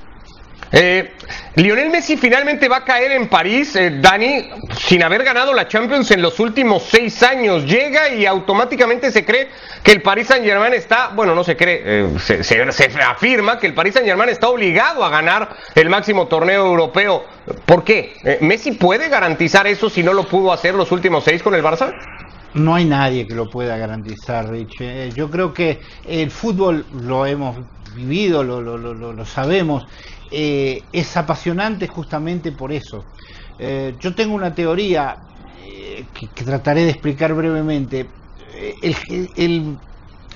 Eh, 0.71 1.13
Lionel 1.55 1.89
Messi 1.89 2.15
finalmente 2.15 2.67
va 2.67 2.77
a 2.77 2.85
caer 2.85 3.11
en 3.13 3.27
París, 3.27 3.75
eh, 3.75 3.97
Dani, 3.99 4.49
sin 4.79 5.01
haber 5.01 5.23
ganado 5.23 5.51
la 5.51 5.67
Champions 5.67 6.11
en 6.11 6.21
los 6.21 6.39
últimos 6.39 6.83
seis 6.83 7.23
años. 7.23 7.65
Llega 7.65 8.09
y 8.09 8.25
automáticamente 8.25 9.11
se 9.11 9.25
cree 9.25 9.49
que 9.81 9.91
el 9.91 10.01
Paris 10.01 10.27
Saint 10.27 10.45
Germain 10.45 10.73
está, 10.73 11.09
bueno, 11.09 11.33
no 11.33 11.43
se 11.43 11.57
cree, 11.57 11.81
eh, 11.83 12.19
se, 12.19 13.01
afirma 13.01 13.57
que 13.57 13.65
el 13.67 13.73
Paris 13.73 13.95
Saint 13.95 14.07
Germain 14.07 14.29
está 14.29 14.49
obligado 14.49 15.03
a 15.03 15.09
ganar 15.09 15.49
el 15.73 15.89
máximo 15.89 16.27
torneo 16.27 16.67
europeo. 16.67 17.25
¿Por 17.65 17.83
qué? 17.83 18.13
Eh, 18.23 18.37
¿Messi 18.41 18.73
puede 18.73 19.09
garantizar 19.09 19.65
eso 19.65 19.89
si 19.89 20.03
no 20.03 20.13
lo 20.13 20.27
pudo 20.27 20.53
hacer 20.53 20.75
los 20.75 20.91
últimos 20.91 21.23
seis 21.23 21.41
con 21.41 21.55
el 21.55 21.63
Barça? 21.63 21.95
No 22.55 22.73
hay 22.75 22.85
nadie 22.85 23.27
que 23.27 23.35
lo 23.35 23.47
pueda 23.47 23.77
garantizar, 23.77 24.49
Rich. 24.49 25.13
yo 25.15 25.29
creo 25.29 25.53
que 25.53 25.79
el 26.03 26.31
fútbol 26.31 26.83
lo 26.91 27.25
hemos 27.25 27.55
vivido, 27.95 28.43
lo, 28.43 28.59
lo, 28.61 28.77
lo, 28.77 28.93
lo 29.13 29.25
sabemos 29.25 29.83
eh, 30.31 30.81
es 30.91 31.15
apasionante 31.15 31.87
justamente 31.87 32.51
por 32.51 32.71
eso. 32.71 33.03
Eh, 33.59 33.95
yo 33.99 34.15
tengo 34.15 34.33
una 34.35 34.53
teoría 34.53 35.15
eh, 35.63 36.05
que, 36.13 36.43
trataré 36.43 36.85
de 36.85 36.91
explicar 36.91 37.33
brevemente. 37.33 38.09
eh, 38.55 38.73
el, 39.35 39.77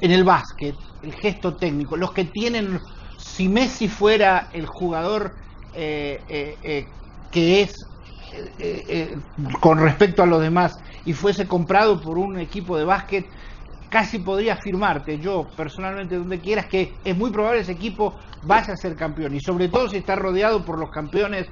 en 0.01 0.12
el 0.12 0.24
básquet, 0.24 0.75
el 1.01 1.13
gesto 1.13 1.55
técnico, 1.55 1.96
los 1.98 2.12
que 2.12 2.25
tienen, 2.25 2.79
si 3.17 3.48
Messi 3.48 3.88
fuera 3.88 4.50
el 4.53 4.65
jugador 4.65 5.34
que 5.74 7.62
es 7.62 7.74
con 9.59 9.79
respecto 9.79 10.23
a 10.23 10.25
los 10.25 10.41
demás 10.41 10.79
y 11.05 11.13
fuese 11.13 11.47
comprado 11.47 12.01
por 12.01 12.17
un 12.17 12.39
equipo 12.39 12.77
de 12.77 12.85
básquet, 12.85 13.25
casi 13.89 14.17
podría 14.19 14.53
afirmarte, 14.53 15.19
yo 15.19 15.47
personalmente 15.55 16.15
donde 16.15 16.39
quieras, 16.39 16.65
que 16.65 16.93
es 17.03 17.15
muy 17.15 17.29
probable 17.29 17.61
ese 17.61 17.73
equipo 17.73 18.15
vaya 18.41 18.73
a 18.73 18.75
ser 18.75 18.95
campeón 18.95 19.35
y 19.35 19.39
sobre 19.39 19.69
todo 19.69 19.87
si 19.87 19.97
está 19.97 20.15
rodeado 20.15 20.65
por 20.65 20.79
los 20.79 20.89
campeones 20.89 21.47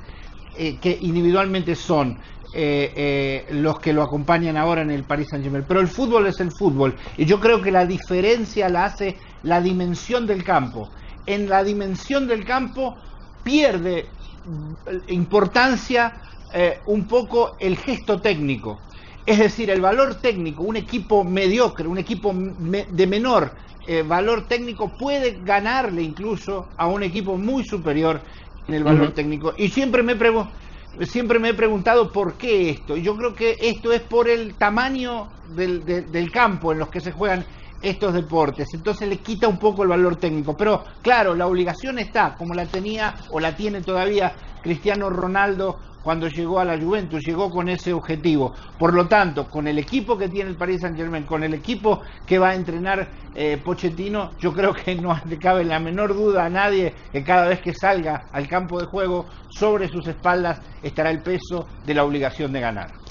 eh, 0.57 0.77
que 0.81 0.97
individualmente 1.01 1.75
son 1.75 2.17
eh, 2.53 2.91
eh, 2.95 3.45
los 3.51 3.79
que 3.79 3.93
lo 3.93 4.03
acompañan 4.03 4.57
ahora 4.57 4.81
en 4.81 4.91
el 4.91 5.03
Paris 5.03 5.29
Saint 5.29 5.43
Germain. 5.43 5.63
Pero 5.67 5.79
el 5.79 5.87
fútbol 5.87 6.27
es 6.27 6.39
el 6.39 6.51
fútbol 6.51 6.95
y 7.15 7.25
yo 7.25 7.39
creo 7.39 7.61
que 7.61 7.71
la 7.71 7.85
diferencia 7.85 8.67
la 8.69 8.85
hace 8.85 9.17
la 9.43 9.61
dimensión 9.61 10.27
del 10.27 10.43
campo. 10.43 10.89
En 11.27 11.47
la 11.47 11.63
dimensión 11.63 12.27
del 12.27 12.43
campo 12.43 12.97
pierde 13.43 14.07
mm, 14.45 15.03
importancia 16.53 16.81
un 16.85 17.03
poco 17.05 17.55
el 17.59 17.77
gesto 17.77 18.19
técnico. 18.19 18.79
Es 19.25 19.39
decir, 19.39 19.69
el 19.69 19.81
valor 19.81 20.15
técnico, 20.15 20.63
un 20.63 20.75
equipo 20.75 21.23
mediocre, 21.23 21.87
un 21.87 21.97
equipo 21.97 22.33
de 22.33 23.07
menor 23.07 23.51
valor 24.07 24.47
técnico 24.47 24.89
puede 24.89 25.39
ganarle 25.43 26.01
incluso 26.01 26.67
a 26.77 26.87
un 26.87 27.03
equipo 27.03 27.37
muy 27.37 27.63
superior 27.63 28.21
en 28.67 28.73
el 28.75 28.83
valor 28.83 29.11
técnico. 29.11 29.53
Y 29.57 29.69
siempre 29.69 30.03
me, 30.03 30.15
siempre 31.05 31.39
me 31.39 31.49
he 31.49 31.53
preguntado 31.53 32.11
por 32.11 32.33
qué 32.33 32.69
esto. 32.71 32.97
Y 32.97 33.01
yo 33.01 33.15
creo 33.15 33.35
que 33.35 33.57
esto 33.59 33.91
es 33.91 34.01
por 34.01 34.27
el 34.27 34.55
tamaño 34.55 35.27
del, 35.55 35.85
del 35.85 36.31
campo 36.31 36.71
en 36.71 36.79
los 36.79 36.89
que 36.89 36.99
se 36.99 37.11
juegan 37.11 37.45
estos 37.81 38.13
deportes. 38.13 38.73
Entonces 38.73 39.07
le 39.07 39.17
quita 39.17 39.47
un 39.47 39.57
poco 39.57 39.83
el 39.83 39.89
valor 39.89 40.15
técnico. 40.15 40.55
Pero 40.55 40.83
claro, 41.01 41.35
la 41.35 41.47
obligación 41.47 41.99
está, 41.99 42.35
como 42.35 42.53
la 42.53 42.65
tenía 42.65 43.15
o 43.29 43.39
la 43.39 43.55
tiene 43.55 43.81
todavía 43.81 44.33
Cristiano 44.61 45.09
Ronaldo 45.09 45.79
cuando 46.03 46.27
llegó 46.27 46.59
a 46.59 46.65
la 46.65 46.79
Juventus, 46.79 47.23
llegó 47.25 47.49
con 47.49 47.69
ese 47.69 47.93
objetivo. 47.93 48.53
Por 48.77 48.93
lo 48.93 49.07
tanto, 49.07 49.49
con 49.49 49.67
el 49.67 49.77
equipo 49.77 50.17
que 50.17 50.29
tiene 50.29 50.49
el 50.49 50.55
Paris 50.55 50.81
Saint 50.81 50.97
Germain, 50.97 51.23
con 51.23 51.43
el 51.43 51.53
equipo 51.53 52.01
que 52.25 52.39
va 52.39 52.49
a 52.49 52.55
entrenar 52.55 53.09
eh, 53.35 53.59
Pochettino, 53.63 54.31
yo 54.39 54.53
creo 54.53 54.73
que 54.73 54.95
no 54.95 55.19
le 55.25 55.37
cabe 55.37 55.63
la 55.63 55.79
menor 55.79 56.13
duda 56.13 56.45
a 56.45 56.49
nadie 56.49 56.93
que 57.11 57.23
cada 57.23 57.47
vez 57.47 57.61
que 57.61 57.73
salga 57.73 58.25
al 58.31 58.47
campo 58.47 58.79
de 58.79 58.87
juego, 58.87 59.25
sobre 59.49 59.87
sus 59.87 60.07
espaldas 60.07 60.61
estará 60.81 61.11
el 61.11 61.21
peso 61.21 61.67
de 61.85 61.93
la 61.93 62.03
obligación 62.03 62.51
de 62.51 62.61
ganar. 62.61 63.10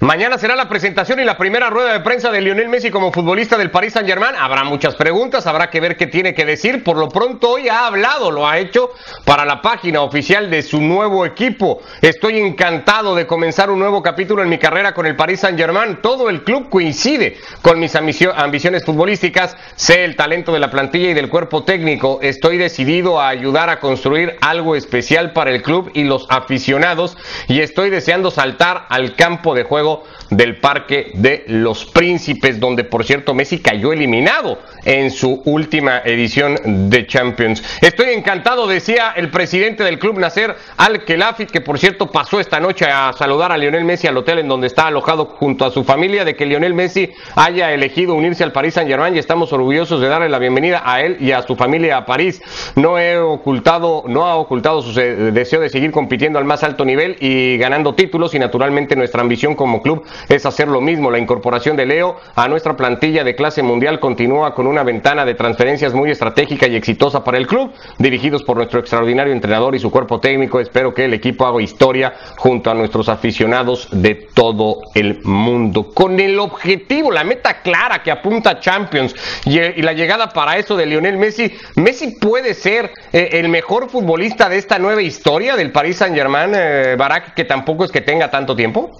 Mañana 0.00 0.38
será 0.38 0.56
la 0.56 0.66
presentación 0.66 1.20
y 1.20 1.24
la 1.24 1.36
primera 1.36 1.68
rueda 1.68 1.92
de 1.92 2.00
prensa 2.00 2.30
de 2.30 2.40
Lionel 2.40 2.70
Messi 2.70 2.90
como 2.90 3.12
futbolista 3.12 3.58
del 3.58 3.70
Paris 3.70 3.92
Saint 3.92 4.08
Germain. 4.08 4.34
Habrá 4.34 4.64
muchas 4.64 4.94
preguntas, 4.94 5.46
habrá 5.46 5.68
que 5.68 5.78
ver 5.78 5.98
qué 5.98 6.06
tiene 6.06 6.32
que 6.32 6.46
decir. 6.46 6.82
Por 6.82 6.96
lo 6.96 7.10
pronto 7.10 7.50
hoy 7.50 7.68
ha 7.68 7.86
hablado, 7.86 8.30
lo 8.30 8.48
ha 8.48 8.56
hecho 8.56 8.92
para 9.26 9.44
la 9.44 9.60
página 9.60 10.00
oficial 10.00 10.48
de 10.48 10.62
su 10.62 10.80
nuevo 10.80 11.26
equipo. 11.26 11.82
Estoy 12.00 12.38
encantado 12.38 13.14
de 13.14 13.26
comenzar 13.26 13.70
un 13.70 13.78
nuevo 13.78 14.02
capítulo 14.02 14.42
en 14.42 14.48
mi 14.48 14.56
carrera 14.56 14.94
con 14.94 15.04
el 15.04 15.16
Paris 15.16 15.40
Saint 15.40 15.58
Germain. 15.58 15.98
Todo 16.00 16.30
el 16.30 16.44
club 16.44 16.70
coincide 16.70 17.36
con 17.60 17.78
mis 17.78 17.94
ambiciones 17.94 18.86
futbolísticas. 18.86 19.54
Sé 19.76 20.06
el 20.06 20.16
talento 20.16 20.50
de 20.50 20.60
la 20.60 20.70
plantilla 20.70 21.10
y 21.10 21.14
del 21.14 21.28
cuerpo 21.28 21.64
técnico. 21.64 22.20
Estoy 22.22 22.56
decidido 22.56 23.20
a 23.20 23.28
ayudar 23.28 23.68
a 23.68 23.80
construir 23.80 24.38
algo 24.40 24.76
especial 24.76 25.34
para 25.34 25.50
el 25.50 25.60
club 25.60 25.90
y 25.92 26.04
los 26.04 26.26
aficionados 26.30 27.18
y 27.48 27.60
estoy 27.60 27.90
deseando 27.90 28.30
saltar 28.30 28.86
al 28.88 29.14
campo 29.14 29.54
de 29.54 29.64
juego 29.64 29.89
del 30.30 30.58
Parque 30.58 31.10
de 31.14 31.44
los 31.48 31.84
Príncipes, 31.84 32.60
donde 32.60 32.84
por 32.84 33.04
cierto 33.04 33.34
Messi 33.34 33.58
cayó 33.58 33.92
eliminado 33.92 34.58
en 34.84 35.10
su 35.10 35.42
última 35.44 35.98
edición 36.04 36.88
de 36.90 37.06
Champions. 37.06 37.62
Estoy 37.80 38.10
encantado, 38.10 38.66
decía 38.66 39.12
el 39.16 39.30
presidente 39.30 39.84
del 39.84 39.98
club 39.98 40.18
Nasser 40.18 40.56
Al-Khelafi, 40.76 41.46
que 41.46 41.60
por 41.60 41.78
cierto 41.78 42.10
pasó 42.10 42.40
esta 42.40 42.60
noche 42.60 42.86
a 42.86 43.12
saludar 43.12 43.52
a 43.52 43.58
Lionel 43.58 43.84
Messi 43.84 44.06
al 44.06 44.16
hotel 44.16 44.38
en 44.38 44.48
donde 44.48 44.66
está 44.66 44.86
alojado 44.86 45.26
junto 45.26 45.64
a 45.64 45.70
su 45.70 45.84
familia, 45.84 46.24
de 46.24 46.34
que 46.36 46.46
Lionel 46.46 46.74
Messi 46.74 47.10
haya 47.34 47.72
elegido 47.72 48.14
unirse 48.14 48.44
al 48.44 48.52
Paris 48.52 48.74
Saint 48.74 48.90
Germain 48.90 49.14
y 49.14 49.18
estamos 49.18 49.52
orgullosos 49.52 50.00
de 50.00 50.08
darle 50.08 50.28
la 50.28 50.38
bienvenida 50.38 50.82
a 50.84 51.02
él 51.02 51.16
y 51.20 51.32
a 51.32 51.42
su 51.42 51.56
familia 51.56 51.96
a 51.96 52.06
París. 52.06 52.42
No 52.76 52.98
he 52.98 53.18
ocultado, 53.18 54.04
no 54.06 54.26
ha 54.26 54.36
ocultado 54.36 54.82
su 54.82 54.92
deseo 54.92 55.60
de 55.60 55.68
seguir 55.68 55.90
compitiendo 55.90 56.38
al 56.38 56.44
más 56.44 56.62
alto 56.62 56.84
nivel 56.84 57.16
y 57.20 57.56
ganando 57.58 57.94
títulos 57.94 58.34
y 58.34 58.38
naturalmente 58.38 58.96
nuestra 58.96 59.20
ambición 59.20 59.54
como 59.54 59.79
club 59.82 60.04
es 60.28 60.46
hacer 60.46 60.68
lo 60.68 60.80
mismo. 60.80 61.10
La 61.10 61.18
incorporación 61.18 61.76
de 61.76 61.86
Leo 61.86 62.16
a 62.34 62.48
nuestra 62.48 62.76
plantilla 62.76 63.24
de 63.24 63.34
clase 63.34 63.62
mundial 63.62 64.00
continúa 64.00 64.54
con 64.54 64.66
una 64.66 64.82
ventana 64.82 65.24
de 65.24 65.34
transferencias 65.34 65.94
muy 65.94 66.10
estratégica 66.10 66.66
y 66.66 66.76
exitosa 66.76 67.24
para 67.24 67.38
el 67.38 67.46
club, 67.46 67.72
dirigidos 67.98 68.42
por 68.42 68.56
nuestro 68.56 68.80
extraordinario 68.80 69.32
entrenador 69.32 69.74
y 69.74 69.78
su 69.78 69.90
cuerpo 69.90 70.20
técnico. 70.20 70.60
Espero 70.60 70.94
que 70.94 71.04
el 71.04 71.14
equipo 71.14 71.46
haga 71.46 71.62
historia 71.62 72.14
junto 72.36 72.70
a 72.70 72.74
nuestros 72.74 73.08
aficionados 73.08 73.88
de 73.90 74.14
todo 74.34 74.80
el 74.94 75.22
mundo. 75.24 75.90
Con 75.92 76.20
el 76.20 76.38
objetivo, 76.38 77.10
la 77.10 77.24
meta 77.24 77.62
clara 77.62 78.02
que 78.02 78.10
apunta 78.10 78.60
Champions 78.60 79.14
y, 79.44 79.82
la 79.82 79.92
llegada 79.92 80.28
para 80.28 80.56
eso 80.56 80.76
de 80.76 80.86
Lionel 80.86 81.16
Messi, 81.16 81.52
Messi 81.76 82.16
puede 82.20 82.54
ser 82.54 82.92
eh, 83.12 83.30
el 83.32 83.48
mejor 83.48 83.88
futbolista 83.88 84.48
de 84.48 84.58
esta 84.58 84.78
nueva 84.78 85.02
historia 85.02 85.56
del 85.56 85.72
Paris 85.72 85.96
Saint 85.96 86.14
Germain, 86.14 86.52
eh, 86.54 86.96
Barak, 86.98 87.34
que 87.34 87.44
tampoco 87.44 87.84
es 87.84 87.90
que 87.90 88.00
tenga 88.00 88.30
tanto 88.30 88.54
tiempo. 88.54 88.90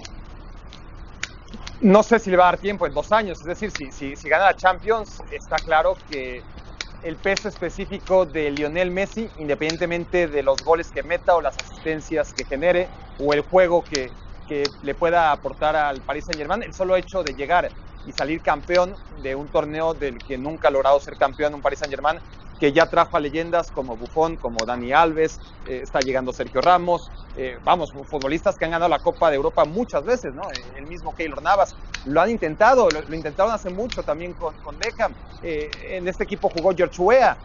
No 1.81 2.03
sé 2.03 2.19
si 2.19 2.29
le 2.29 2.37
va 2.37 2.43
a 2.43 2.51
dar 2.51 2.59
tiempo 2.59 2.85
en 2.85 2.93
dos 2.93 3.11
años, 3.11 3.39
es 3.39 3.47
decir, 3.47 3.71
si, 3.71 3.91
si, 3.91 4.15
si 4.15 4.29
gana 4.29 4.45
la 4.45 4.55
Champions, 4.55 5.17
está 5.31 5.57
claro 5.57 5.97
que 6.07 6.43
el 7.01 7.17
peso 7.17 7.49
específico 7.49 8.27
de 8.27 8.51
Lionel 8.51 8.91
Messi, 8.91 9.31
independientemente 9.37 10.27
de 10.27 10.43
los 10.43 10.63
goles 10.63 10.91
que 10.91 11.01
meta 11.01 11.35
o 11.35 11.41
las 11.41 11.57
asistencias 11.57 12.33
que 12.33 12.45
genere 12.45 12.87
o 13.17 13.33
el 13.33 13.41
juego 13.41 13.81
que, 13.83 14.13
que 14.47 14.63
le 14.81 14.93
pueda 14.93 15.31
aportar 15.31 15.75
al 15.75 16.03
Paris 16.03 16.25
Saint 16.25 16.37
Germain, 16.37 16.61
el 16.61 16.73
solo 16.73 16.95
hecho 16.95 17.23
de 17.23 17.33
llegar 17.33 17.73
y 18.03 18.11
salir 18.11 18.43
campeón 18.43 18.95
de 19.09 19.33
un 19.33 19.49
torneo 19.49 19.95
del 19.95 20.23
que 20.23 20.37
nunca 20.37 20.67
ha 20.67 20.71
logrado 20.71 20.99
ser 20.99 21.17
campeón 21.17 21.55
un 21.55 21.63
Paris 21.63 21.79
Saint 21.79 21.91
Germain 21.91 22.19
que 22.61 22.71
ya 22.71 22.85
trajo 22.85 23.17
a 23.17 23.19
leyendas 23.19 23.71
como 23.71 23.97
Buffon, 23.97 24.35
como 24.35 24.63
Dani 24.67 24.93
Alves, 24.93 25.39
eh, 25.67 25.79
está 25.81 25.99
llegando 25.99 26.31
Sergio 26.31 26.61
Ramos, 26.61 27.09
eh, 27.35 27.57
vamos, 27.63 27.91
futbolistas 27.91 28.55
que 28.55 28.65
han 28.65 28.71
ganado 28.71 28.87
la 28.87 28.99
Copa 28.99 29.31
de 29.31 29.37
Europa 29.37 29.65
muchas 29.65 30.05
veces, 30.05 30.35
¿no? 30.35 30.43
Eh, 30.43 30.61
el 30.77 30.85
mismo 30.85 31.15
Keylor 31.15 31.41
Navas, 31.41 31.75
lo 32.05 32.21
han 32.21 32.29
intentado, 32.29 32.87
lo, 32.91 33.15
intentaron 33.15 33.51
hace 33.51 33.71
mucho 33.71 34.03
también 34.03 34.33
con, 34.33 34.53
con 34.57 34.77
Beckham, 34.77 35.11
en 35.41 36.07
este 36.07 36.23
equipo 36.23 36.49
jugó 36.49 36.71
George 36.75 37.01
Weah, 37.01 37.35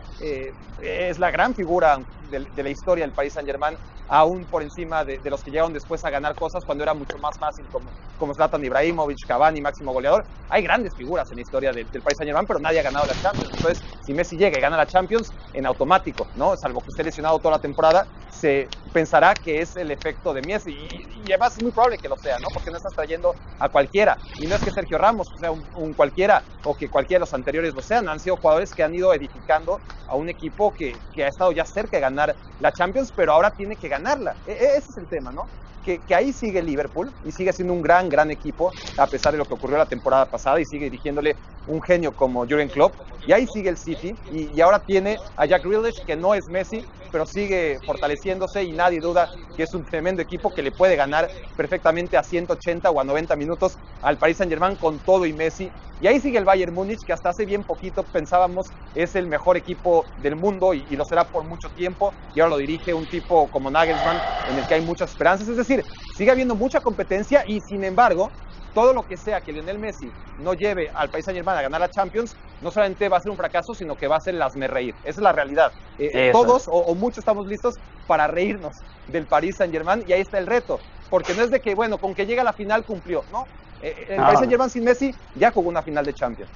es 0.82 1.18
la 1.18 1.30
gran 1.30 1.54
figura 1.54 1.98
de, 2.30 2.62
la 2.62 2.68
historia 2.68 3.04
del 3.04 3.14
Paris 3.14 3.32
Saint 3.32 3.48
Germain, 3.48 3.76
aún 4.08 4.44
por 4.44 4.62
encima 4.62 5.04
de, 5.04 5.20
los 5.24 5.42
que 5.42 5.50
llegaron 5.50 5.72
después 5.72 6.04
a 6.04 6.10
ganar 6.10 6.34
cosas 6.34 6.64
cuando 6.64 6.84
era 6.84 6.94
mucho 6.94 7.18
más 7.18 7.38
fácil, 7.38 7.64
como, 7.72 7.86
como 8.18 8.34
Zlatan 8.34 8.64
Ibrahimovic, 8.64 9.26
Cavani, 9.26 9.60
máximo 9.60 9.92
goleador. 9.92 10.24
Hay 10.48 10.62
grandes 10.62 10.94
figuras 10.94 11.30
en 11.30 11.36
la 11.36 11.42
historia 11.42 11.72
del, 11.72 11.90
del 11.90 12.02
Paris 12.02 12.18
Saint 12.18 12.28
Germain, 12.28 12.46
pero 12.46 12.60
nadie 12.60 12.80
ha 12.80 12.82
ganado 12.82 13.06
la 13.06 13.14
Champions. 13.20 13.50
Entonces, 13.54 13.84
si 14.04 14.14
Messi 14.14 14.36
llega 14.36 14.58
y 14.58 14.60
gana 14.60 14.76
la 14.76 14.86
Champions, 14.86 15.05
en 15.52 15.66
automático, 15.66 16.26
¿no? 16.34 16.56
Salvo 16.56 16.80
que 16.80 16.90
esté 16.90 17.04
lesionado 17.04 17.38
toda 17.38 17.56
la 17.56 17.60
temporada, 17.60 18.06
se 18.30 18.68
pensará 18.92 19.34
que 19.34 19.60
es 19.60 19.76
el 19.76 19.90
efecto 19.90 20.32
de 20.34 20.42
Messi. 20.42 20.70
Y, 20.70 21.32
además 21.32 21.56
es 21.56 21.62
muy 21.62 21.72
probable 21.72 21.98
que 21.98 22.08
lo 22.08 22.16
sea, 22.16 22.38
¿no? 22.38 22.48
Porque 22.52 22.70
no 22.70 22.76
estás 22.76 22.94
trayendo 22.94 23.34
a 23.58 23.68
cualquiera. 23.68 24.16
Y 24.38 24.46
no 24.46 24.54
es 24.54 24.62
que 24.62 24.70
Sergio 24.70 24.98
Ramos 24.98 25.28
sea 25.38 25.50
un, 25.50 25.94
cualquiera 25.94 26.42
o 26.64 26.74
que 26.74 26.88
cualquiera 26.88 27.18
de 27.18 27.20
los 27.20 27.34
anteriores 27.34 27.74
lo 27.74 27.82
sean. 27.82 28.08
Han 28.08 28.20
sido 28.20 28.36
jugadores 28.36 28.72
que 28.72 28.82
han 28.82 28.94
ido 28.94 29.12
edificando 29.12 29.80
a 30.08 30.16
un 30.16 30.28
equipo 30.28 30.72
que, 30.72 30.96
que 31.12 31.24
ha 31.24 31.28
estado 31.28 31.52
ya 31.52 31.64
cerca 31.64 31.96
de 31.96 32.02
ganar 32.02 32.36
la 32.60 32.72
Champions, 32.72 33.12
pero 33.14 33.32
ahora 33.32 33.50
tiene 33.50 33.76
que 33.76 33.88
ganarla. 33.88 34.36
E, 34.46 34.52
e, 34.52 34.76
ese 34.76 34.90
es 34.90 34.96
el 34.98 35.08
tema, 35.08 35.32
¿no? 35.32 35.46
Que, 35.86 36.14
ahí 36.16 36.32
sigue 36.32 36.60
Liverpool 36.62 37.12
y 37.24 37.30
sigue 37.30 37.52
siendo 37.52 37.72
un 37.72 37.80
gran, 37.80 38.08
gran 38.08 38.32
equipo, 38.32 38.72
a 38.96 39.06
pesar 39.06 39.30
de 39.30 39.38
lo 39.38 39.44
que 39.44 39.54
ocurrió 39.54 39.78
la 39.78 39.86
temporada 39.86 40.26
pasada, 40.26 40.60
y 40.60 40.64
sigue 40.64 40.86
dirigiéndole 40.86 41.36
un 41.68 41.80
genio 41.80 42.10
como 42.10 42.40
Jurgen 42.40 42.68
Klopp. 42.68 42.94
Y 43.24 43.32
ahí 43.32 43.46
sigue 43.46 43.68
el 43.68 43.76
City, 43.76 44.16
y, 44.32 44.60
ahora 44.60 44.80
tiene 44.80 45.18
a 45.36 45.46
Jack 45.46 45.64
Grealish, 45.64 46.04
que 46.04 46.16
no 46.16 46.34
es 46.34 46.48
Messi, 46.48 46.84
pero 47.12 47.24
sigue 47.24 47.78
fortaleciéndose 47.86 48.64
y 48.64 48.72
nadie 48.72 49.00
duda 49.00 49.30
que 49.56 49.62
es 49.62 49.72
un 49.74 49.84
tremendo 49.84 50.20
equipo 50.20 50.52
que 50.52 50.62
le 50.62 50.72
puede 50.72 50.96
ganar 50.96 51.30
perfectamente 51.56 52.16
a 52.16 52.22
180 52.22 52.90
o 52.90 53.00
a 53.00 53.04
90 53.04 53.36
minutos 53.36 53.78
al 54.02 54.18
Paris 54.18 54.38
Saint 54.38 54.50
Germain 54.50 54.76
con 54.76 54.98
todo 54.98 55.24
y 55.24 55.32
Messi. 55.32 55.70
Y 56.00 56.08
ahí 56.08 56.20
sigue 56.20 56.36
el 56.36 56.44
Bayern 56.44 56.74
Múnich, 56.74 57.02
que 57.04 57.14
hasta 57.14 57.30
hace 57.30 57.46
bien 57.46 57.62
poquito 57.62 58.02
pensábamos 58.02 58.66
es 58.94 59.16
el 59.16 59.26
mejor 59.26 59.56
equipo 59.56 60.04
del 60.20 60.36
mundo 60.36 60.74
y, 60.74 60.84
lo 60.90 61.06
será 61.06 61.24
por 61.24 61.44
mucho 61.44 61.70
tiempo. 61.70 62.12
Y 62.34 62.40
ahora 62.40 62.50
lo 62.50 62.56
dirige 62.58 62.92
un 62.92 63.06
tipo 63.06 63.48
como 63.50 63.70
Nagelsmann, 63.70 64.18
en 64.50 64.58
el 64.58 64.66
que 64.66 64.74
hay 64.74 64.82
muchas 64.82 65.10
esperanzas. 65.10 65.48
Es 65.48 65.56
decir, 65.56 65.75
sigue 66.16 66.30
habiendo 66.30 66.54
mucha 66.54 66.80
competencia 66.80 67.44
y 67.46 67.60
sin 67.60 67.84
embargo, 67.84 68.30
todo 68.74 68.92
lo 68.92 69.06
que 69.06 69.16
sea 69.16 69.40
que 69.40 69.52
Lionel 69.52 69.78
Messi 69.78 70.10
no 70.38 70.54
lleve 70.54 70.90
al 70.94 71.08
país 71.08 71.24
Saint 71.24 71.36
Germain 71.36 71.58
a 71.58 71.62
ganar 71.62 71.80
la 71.80 71.88
Champions, 71.88 72.36
no 72.60 72.70
solamente 72.70 73.08
va 73.08 73.16
a 73.16 73.20
ser 73.20 73.30
un 73.30 73.36
fracaso, 73.36 73.74
sino 73.74 73.96
que 73.96 74.06
va 74.06 74.16
a 74.16 74.20
ser 74.20 74.34
el 74.34 74.42
hazme 74.42 74.68
reír. 74.68 74.94
Esa 75.02 75.20
es 75.20 75.22
la 75.22 75.32
realidad. 75.32 75.72
Eh, 75.98 76.30
todos 76.32 76.68
o, 76.68 76.94
muchos 76.94 77.18
estamos 77.18 77.46
listos 77.46 77.76
para 78.06 78.26
reírnos 78.26 78.76
del 79.08 79.24
Paris 79.24 79.56
Saint 79.56 79.72
Germain 79.72 80.04
y 80.06 80.12
ahí 80.12 80.20
está 80.20 80.38
el 80.38 80.46
reto. 80.46 80.78
Porque 81.08 81.34
no 81.34 81.42
es 81.42 81.50
de 81.50 81.60
que, 81.60 81.74
bueno, 81.74 81.98
con 81.98 82.14
que 82.14 82.26
llegue 82.26 82.40
a 82.40 82.44
la 82.44 82.52
final 82.52 82.84
cumplió. 82.84 83.24
No, 83.32 83.46
Eh, 83.82 84.06
el 84.10 84.16
Paris 84.16 84.38
Saint 84.38 84.50
Germain 84.50 84.70
sin 84.70 84.84
Messi 84.84 85.14
ya 85.34 85.50
jugó 85.50 85.68
una 85.68 85.82
final 85.82 86.04
de 86.04 86.12
Champions. 86.12 86.50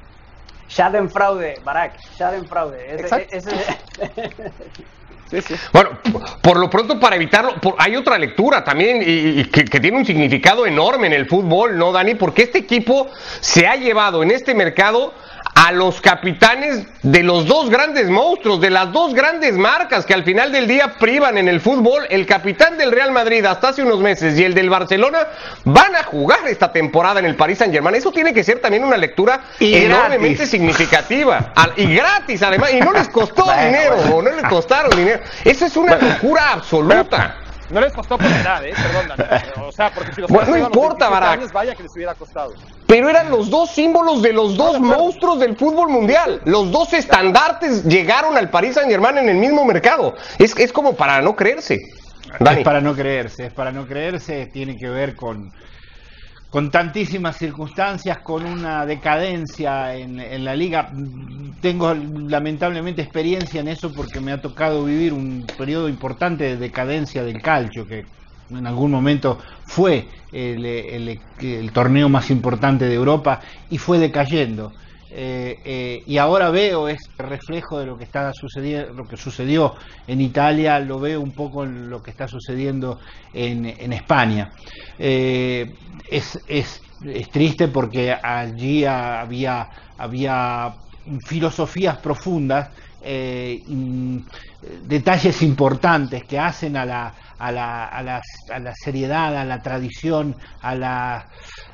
Schadenfraude, 0.69 1.61
Barak, 1.65 1.99
Schadenfraude. 2.15 2.95
Ese, 2.95 3.29
Bueno, 5.73 5.91
por 6.41 6.59
lo 6.59 6.69
pronto 6.69 6.99
para 6.99 7.17
evitarlo, 7.17 7.55
hay 7.79 7.97
otra 7.97 8.19
lectura 8.19 8.65
también 8.65 9.03
y, 9.05 9.45
que, 9.45 9.65
tiene 9.81 9.97
un 9.97 10.05
significado 10.05 10.67
enorme 10.67 11.07
en 11.07 11.13
el 11.13 11.27
fútbol, 11.27 11.79
¿no, 11.79 11.93
Dani? 11.93 12.15
Porque 12.15 12.43
este 12.43 12.59
equipo 12.59 13.09
se 13.41 13.67
ha 13.67 13.77
llevado 13.77 14.23
en 14.23 14.31
este 14.31 14.55
mercado 14.55 15.15
a 15.61 15.73
los 15.73 16.01
capitanes 16.01 16.87
de 17.03 17.23
los 17.23 17.45
dos 17.47 17.69
grandes 17.69 18.09
monstruos, 18.09 18.63
de 18.63 18.71
las 18.71 18.93
dos 18.93 19.13
grandes 19.13 19.53
marcas 19.53 20.07
que 20.07 20.15
al 20.15 20.25
final 20.25 20.53
del 20.53 20.67
día 20.67 20.95
privan 20.99 21.37
en 21.37 21.49
el 21.49 21.61
fútbol. 21.61 22.07
El 22.09 22.25
capitán 22.25 22.79
del 22.79 22.91
Real 22.91 23.13
Madrid 23.13 23.45
hasta 23.45 23.69
hace 23.69 23.83
unos 23.83 24.01
meses 24.01 24.39
y 24.39 24.45
el 24.45 24.55
del 24.55 24.71
Barcelona 24.71 25.19
van 25.65 25.95
a 25.97 26.03
jugar 26.05 26.49
esta 26.49 26.73
temporada 26.73 27.21
en 27.21 27.27
el 27.27 27.37
Paris 27.37 27.59
Saint 27.59 27.75
Germain. 27.75 27.95
Eso 27.95 28.11
tiene 28.11 28.33
que 28.33 28.43
ser 28.43 28.61
también 28.61 28.85
una 28.85 28.97
lectura 28.97 29.43
enormemente 29.59 30.47
significativa. 30.47 31.53
y 31.77 31.95
gratis 31.95 32.43
además. 32.43 32.73
Y 32.73 32.81
no 32.81 32.93
les 32.93 33.11
costó 33.11 33.45
dinero, 33.63 33.97
o 34.15 34.23
no 34.23 34.31
les 34.31 34.45
costaron 34.45 34.97
dinero. 34.97 35.21
Eso 35.45 35.67
es 35.67 35.77
una 35.77 35.97
locura 35.97 36.53
absoluta. 36.53 37.37
No 37.71 37.81
les 37.81 37.93
costó 37.93 38.19
por 38.19 38.27
edad, 38.27 38.65
¿eh? 38.65 38.73
Perdón, 38.75 39.17
O 39.67 39.73
sea, 39.73 39.91
porque 39.95 40.13
si 40.13 40.21
los 40.21 40.31
bueno, 40.31 40.51
no 40.51 40.59
importa, 40.59 41.09
Barak. 41.09 41.53
vaya 41.53 41.75
que 41.75 41.85
les 41.85 41.95
hubiera 41.95 42.15
costado. 42.15 42.53
Pero 42.87 43.09
eran 43.09 43.31
los 43.31 43.49
dos 43.49 43.71
símbolos 43.71 44.23
de 44.23 44.33
los 44.33 44.57
dos 44.57 44.81
monstruos 44.81 45.39
del 45.39 45.57
fútbol 45.57 45.89
mundial. 45.89 46.41
Los 46.45 46.73
dos 46.73 46.93
estandartes 46.93 47.85
llegaron 47.85 48.37
al 48.37 48.51
Paris 48.51 48.75
Saint 48.75 48.91
Germain 48.91 49.19
en 49.19 49.29
el 49.29 49.37
mismo 49.37 49.65
mercado. 49.65 50.15
Es, 50.39 50.57
es 50.57 50.73
como 50.73 50.97
para 50.97 51.23
no 51.23 51.37
creerse. 51.37 51.79
Es 52.39 52.65
para 52.65 52.81
no 52.81 52.95
creerse, 52.95 53.47
es 53.47 53.53
para 53.53 53.71
no 53.71 53.87
creerse. 53.87 54.47
Tiene 54.53 54.77
que 54.77 54.89
ver 54.89 55.15
con 55.15 55.53
con 56.51 56.71
tantísimas 56.71 57.37
circunstancias, 57.37 58.19
con 58.19 58.45
una 58.45 58.85
decadencia 58.85 59.95
en, 59.95 60.45
la 60.45 60.55
liga. 60.57 60.91
Tengo 61.61 61.95
lamentablemente 61.95 63.03
experiencia 63.03 63.61
en 63.61 63.69
eso 63.69 63.93
porque 63.95 64.21
me 64.21 64.33
ha 64.33 64.43
tocado 64.43 64.85
vivir 64.85 65.13
un 65.13 65.47
periodo 65.57 65.89
importante 65.89 66.45
de 66.45 66.57
decadencia 66.57 67.23
del 67.23 67.41
calcio, 67.41 67.87
que 67.87 68.05
en 68.51 68.67
algún 68.67 68.91
momento 68.91 69.39
fue 69.65 70.09
el 70.33 71.71
torneo 71.73 72.09
más 72.09 72.31
importante 72.31 72.87
de 72.87 72.95
Europa 72.95 73.41
y 73.71 73.79
fue 73.79 73.99
decayendo. 73.99 74.73
Eh, 75.13 75.59
eh, 75.65 76.03
y 76.07 76.19
ahora 76.19 76.51
veo 76.51 76.89
este 76.89 77.23
reflejo 77.23 77.81
de 77.81 77.87
lo 77.87 77.99
que 77.99 78.05
está 78.05 78.33
sucediendo, 78.33 78.93
lo 78.93 79.09
que 79.09 79.17
sucedió 79.17 79.75
en 80.07 80.21
Italia, 80.21 80.79
lo 80.79 81.01
veo 81.01 81.21
un 81.21 81.33
poco 81.33 81.65
en 81.65 81.91
lo 81.91 82.01
que 82.03 82.13
está 82.13 82.29
sucediendo 82.29 83.01
en, 83.33 83.93
España. 83.93 84.53
Eh, 84.99 85.75
es, 86.09 86.39
es, 86.47 86.81
es, 87.05 87.31
triste 87.31 87.67
porque 87.69 88.13
allí 88.13 88.85
había, 88.85 89.69
había 89.99 90.75
filosofías 91.27 91.97
profundas, 91.97 92.71
detalles 94.87 95.43
importantes 95.43 96.25
que 96.25 96.39
hacen 96.39 96.77
a 96.77 96.85
la, 96.85 97.15
a 97.41 97.51
la, 97.51 97.87
a 97.87 98.03
la, 98.03 98.23
a 98.51 98.59
la 98.59 98.75
seriedad, 98.75 99.37
a 99.37 99.45
la 99.45 99.63
tradición, 99.63 100.37
a 100.61 100.75
la 100.75 101.27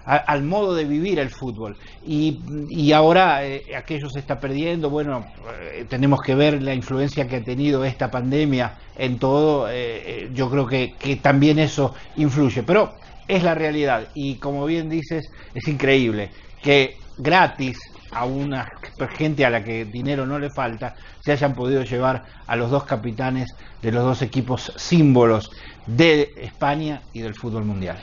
al 0.07 0.45
modo 0.45 0.73
de 0.77 0.85
vivir 0.85 1.19
el 1.19 1.31
fútbol. 1.31 1.77
Y, 2.07 2.39
y 2.69 2.93
ahora 2.93 3.45
eh, 3.45 3.75
aquello 3.77 4.09
se 4.09 4.21
está 4.21 4.39
perdiendo, 4.39 4.89
bueno, 4.89 5.27
eh, 5.61 5.85
tenemos 5.89 6.21
que 6.23 6.37
ver 6.37 6.63
la 6.63 6.75
influencia 6.75 7.27
que 7.27 7.37
ha 7.37 7.45
tenido 7.45 7.85
esta 7.85 8.09
pandemia 8.09 8.79
en 8.97 9.19
todo, 9.19 9.67
eh, 9.69 10.31
yo 10.33 10.49
creo 10.49 10.67
que, 10.67 10.95
que 10.95 11.17
también 11.17 11.59
eso 11.59 11.93
influye, 12.17 12.63
pero 12.63 12.95
es 13.27 13.43
la 13.43 13.57
realidad. 13.57 14.09
Y 14.15 14.37
como 14.37 14.65
bien 14.65 14.89
dices, 14.89 15.29
es 15.55 15.67
increíble 15.67 16.31
que 16.63 16.97
gratis 17.19 17.79
a 18.17 18.25
una 18.25 18.73
gente 19.19 19.45
a 19.45 19.51
la 19.51 19.63
que 19.63 19.85
dinero 19.85 20.27
no 20.27 20.39
le 20.39 20.49
falta, 20.49 20.95
se 21.21 21.33
hayan 21.33 21.55
podido 21.55 21.83
llevar 21.83 22.25
a 22.47 22.57
los 22.57 22.71
dos 22.71 22.85
capitanes 22.85 23.55
de 23.83 23.93
los 23.93 24.05
dos 24.05 24.23
equipos 24.23 24.73
símbolos 24.77 25.51
de 25.87 26.33
España 26.37 27.03
y 27.13 27.21
del 27.21 27.35
fútbol 27.35 27.65
mundial. 27.67 27.99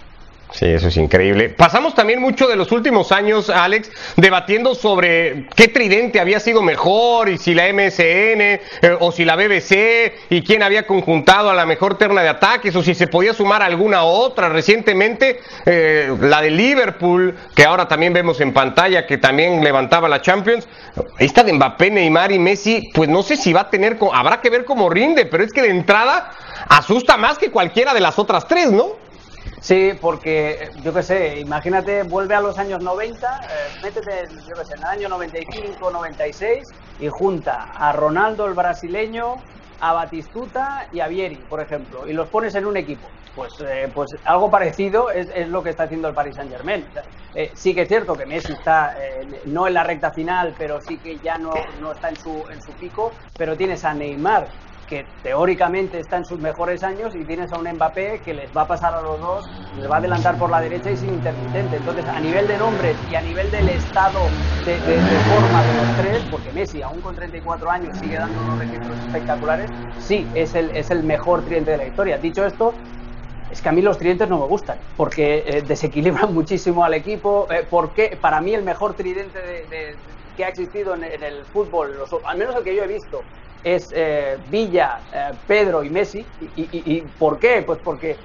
Sí, 0.53 0.67
eso 0.67 0.87
es 0.87 0.97
increíble. 0.97 1.49
Pasamos 1.49 1.95
también 1.95 2.21
mucho 2.21 2.47
de 2.47 2.55
los 2.55 2.71
últimos 2.71 3.11
años, 3.11 3.49
Alex, 3.49 3.89
debatiendo 4.17 4.75
sobre 4.75 5.47
qué 5.55 5.67
tridente 5.67 6.19
había 6.19 6.39
sido 6.39 6.61
mejor 6.61 7.29
y 7.29 7.39
si 7.39 7.55
la 7.55 7.73
MSN 7.73 7.99
eh, 7.99 8.59
o 8.99 9.11
si 9.11 9.25
la 9.25 9.35
BBC 9.35 10.13
y 10.29 10.43
quién 10.43 10.61
había 10.61 10.85
conjuntado 10.85 11.49
a 11.49 11.55
la 11.55 11.65
mejor 11.65 11.97
terna 11.97 12.21
de 12.21 12.29
ataques 12.29 12.75
o 12.75 12.83
si 12.83 12.93
se 12.93 13.07
podía 13.07 13.33
sumar 13.33 13.63
alguna 13.63 14.03
otra. 14.03 14.47
Recientemente, 14.49 15.39
eh, 15.65 16.15
la 16.21 16.39
de 16.39 16.51
Liverpool, 16.51 17.35
que 17.55 17.65
ahora 17.65 17.87
también 17.87 18.13
vemos 18.13 18.39
en 18.39 18.53
pantalla, 18.53 19.07
que 19.07 19.17
también 19.17 19.63
levantaba 19.63 20.07
la 20.07 20.21
Champions. 20.21 20.67
Esta 21.17 21.43
de 21.43 21.53
Mbappé, 21.53 21.89
Neymar 21.89 22.31
y 22.31 22.37
Messi, 22.37 22.91
pues 22.93 23.09
no 23.09 23.23
sé 23.23 23.37
si 23.37 23.53
va 23.53 23.61
a 23.61 23.69
tener, 23.71 23.97
habrá 24.13 24.39
que 24.39 24.51
ver 24.51 24.65
cómo 24.65 24.87
rinde, 24.87 25.25
pero 25.25 25.43
es 25.43 25.51
que 25.51 25.63
de 25.63 25.69
entrada 25.69 26.29
asusta 26.69 27.17
más 27.17 27.39
que 27.39 27.49
cualquiera 27.49 27.95
de 27.95 28.01
las 28.01 28.19
otras 28.19 28.47
tres, 28.47 28.71
¿no? 28.71 29.02
Sí, 29.63 29.93
porque 30.02 30.71
yo 30.84 30.93
qué 30.93 31.02
sé, 31.02 31.39
imagínate, 31.39 32.04
vuelve 32.04 32.36
a 32.36 32.41
los 32.41 32.58
años 32.58 32.82
90, 32.82 33.39
eh, 33.43 33.80
métete, 33.82 34.28
yo 34.45 34.58
qué 34.58 34.65
sé, 34.65 34.73
en 34.73 34.82
el 34.82 34.89
año 34.89 35.08
95, 35.08 35.89
96 35.89 36.67
y 36.99 37.08
junta 37.08 37.69
a 37.73 37.93
Ronaldo 37.93 38.45
el 38.45 38.56
brasileño, 38.56 39.36
a 39.80 39.93
Batistuta 39.93 40.89
y 40.91 40.99
a 40.99 41.08
Vieri, 41.08 41.38
por 41.47 41.62
ejemplo, 41.62 42.06
y 42.06 42.12
los 42.12 42.28
pones 42.28 42.54
en 42.56 42.65
un 42.65 42.76
equipo. 42.76 43.10
Pues, 43.34 43.54
eh, 43.62 43.89
pues 43.93 44.10
algo 44.26 44.52
parecido 44.52 45.10
es, 45.10 45.30
lo 45.47 45.63
que 45.63 45.69
está 45.69 45.84
haciendo 45.84 46.10
el 46.10 46.13
Paris 46.13 46.36
Saint 46.36 46.52
Germain. 46.52 46.86
Eh, 47.34 47.54
sí 47.56 47.73
que 47.73 47.84
es 47.84 47.88
cierto 47.88 48.17
que 48.17 48.26
Messi 48.26 48.52
está 48.52 48.93
no 49.45 49.65
en 49.65 49.76
la 49.76 49.86
recta 49.86 50.12
final, 50.12 50.56
pero 50.58 50.82
sí 50.82 50.99
que 50.99 51.19
ya 51.19 51.38
no, 51.38 51.54
no 51.80 51.93
está 51.93 52.10
en 52.10 52.17
su, 52.17 52.43
en 52.52 52.62
su 52.62 52.73
pico, 52.78 53.15
pero 53.38 53.56
tienes 53.56 53.86
a 53.86 53.93
Neymar 53.93 54.49
que 54.93 55.06
teóricamente 55.23 55.99
está 55.99 56.17
en 56.17 56.25
sus 56.25 56.39
mejores 56.39 56.84
años 56.84 57.15
y 57.15 57.23
tienes 57.23 57.51
a 57.51 57.58
un 57.58 57.67
Mbappé 57.67 58.21
que 58.23 58.32
les 58.32 58.56
va 58.56 58.62
a 58.62 58.67
pasar 58.67 58.93
a 58.93 59.01
los 59.01 59.19
dos, 59.19 59.43
les 59.79 59.89
va 59.89 59.95
a 59.95 59.97
adelantar 59.97 60.38
por 60.38 60.51
la 60.51 60.62
derecha 60.62 60.91
y 60.91 60.97
sin 60.97 61.15
intermitente. 61.15 61.77
Entonces, 61.77 62.06
a 62.08 62.19
nivel 62.19 62.47
de 62.47 62.60
nombres 62.60 62.95
y 63.10 63.15
a 63.15 63.21
nivel 63.21 63.49
del 63.49 63.69
estado 63.69 64.29
de, 64.63 65.19
forma 65.27 65.63
de 65.63 65.73
los 65.73 65.88
tres, 65.95 66.21
porque 66.29 66.51
Messi, 66.51 66.84
aún 66.84 67.01
con 67.01 67.15
34 67.15 67.71
años, 67.71 67.97
sigue 67.97 68.17
dando 68.17 68.39
unos 68.39 68.60
registros 68.60 68.99
espectaculares, 68.99 69.67
sí, 69.97 70.27
es 70.36 70.53
el, 70.53 70.69
es 70.75 70.91
el 70.91 71.01
mejor 71.01 71.41
tridente 71.41 71.71
de 71.71 71.77
la 71.77 71.88
historia. 71.88 72.19
Dicho 72.19 72.45
esto, 72.45 72.75
es 73.51 73.63
que 73.63 73.69
a 73.69 73.71
mí 73.71 73.82
los 73.82 73.97
tridentes 73.97 74.29
no 74.29 74.38
me 74.38 74.45
gustan, 74.45 74.77
porque 74.95 75.43
eh, 75.47 75.63
desequilibran 75.67 76.32
muchísimo 76.36 76.86
al 76.86 76.93
equipo, 76.93 77.47
eh, 77.49 77.65
porque 77.67 78.15
para 78.21 78.41
mí 78.41 78.53
el 78.53 78.62
mejor 78.62 78.93
tridente 78.93 79.39
que 80.38 80.45
ha 80.45 80.49
existido 80.49 80.93
en, 80.93 81.03
el 81.03 81.43
fútbol, 81.45 81.95
al 82.25 82.38
menos 82.38 82.56
el 82.56 82.63
que 82.63 82.75
yo 82.75 82.84
he 82.84 82.88
visto, 82.88 83.23
es 83.63 83.91
eh, 83.95 84.38
Villa, 84.45 85.06
eh, 85.12 85.32
Pedro 85.47 85.84
y 85.84 85.89
Messi. 85.89 86.30
Y, 86.38 87.02
por 87.17 87.39
qué? 87.39 87.63
Pues 87.63 87.80
porque 87.80 88.19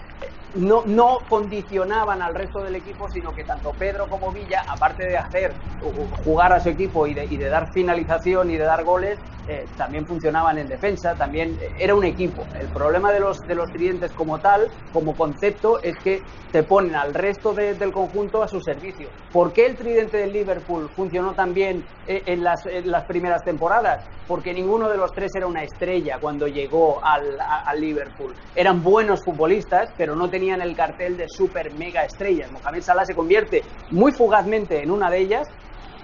no, 0.55 0.85
no 0.85 1.27
condicionaban 1.29 2.21
al 2.23 2.35
resto 2.35 2.63
del 2.63 2.75
equipo, 2.75 3.09
sino 3.09 3.35
que 3.35 3.45
tanto 3.45 3.77
Pedro 3.77 4.09
como 4.09 4.33
Villa, 4.33 4.65
aparte 4.69 5.05
de 5.05 5.17
hacer 5.17 5.63
jugar 5.79 6.53
a 6.53 6.61
su 6.61 6.69
equipo 6.71 7.07
y 7.07 7.15
de, 7.15 7.25
y 7.27 7.37
de 7.37 7.49
dar 7.49 7.71
finalización 7.71 8.51
y 8.51 8.57
de 8.57 8.65
dar 8.65 8.83
goles, 8.83 9.23
eh, 9.49 9.67
también 9.77 10.07
funcionaban 10.07 10.59
en 10.59 10.69
defensa, 10.69 11.15
también 11.15 11.59
era 11.79 11.95
un 11.95 12.05
equipo. 12.05 12.45
El 12.61 12.69
problema 12.69 13.13
de 13.13 13.21
los, 13.21 13.41
de 13.47 13.55
los 13.55 13.71
tridentes 13.73 14.13
como 14.13 14.39
tal, 14.41 14.69
como 14.93 15.17
concepto, 15.17 15.83
es 15.83 15.97
que 15.99 16.23
te 16.53 16.63
ponen 16.63 16.95
al 16.95 17.15
resto 17.15 17.55
del 17.55 17.93
conjunto 17.93 18.43
a 18.43 18.49
su 18.49 18.61
servicio. 18.61 19.09
¿Por 19.33 19.53
qué 19.53 19.67
el 19.67 19.77
tridente 19.77 20.19
del 20.19 20.33
Liverpool 20.33 20.89
funcionó 20.95 21.33
tan 21.33 21.55
bien 21.55 21.85
eh, 22.07 22.23
en 22.27 22.45
las, 22.45 22.61
las 22.85 23.05
primeras 23.05 23.43
temporadas? 23.45 24.05
Porque 24.27 24.53
ninguno 24.53 24.89
de 24.89 24.99
los 24.99 25.13
tres 25.13 25.35
era 25.35 25.47
una 25.47 25.63
estrella 25.63 26.19
cuando 26.21 26.47
llegó 26.47 27.01
al, 27.03 27.39
al 27.41 27.81
Liverpool. 27.81 28.35
Eran 28.55 28.83
buenos 28.83 29.25
futbolistas, 29.25 29.91
pero 29.97 30.15
no 30.15 30.29
tenían 30.29 30.61
el 30.61 30.77
cartel 30.77 31.17
de 31.17 31.27
super 31.29 31.73
mega 31.73 32.05
estrellas. 32.05 32.51
Mohamed 32.53 32.83
Salah 32.83 33.07
se 33.07 33.15
convierte 33.15 33.63
muy 33.91 34.13
fugazmente 34.13 34.83
en 34.83 34.91
una 34.91 35.11
de 35.11 35.19
ellas 35.19 35.49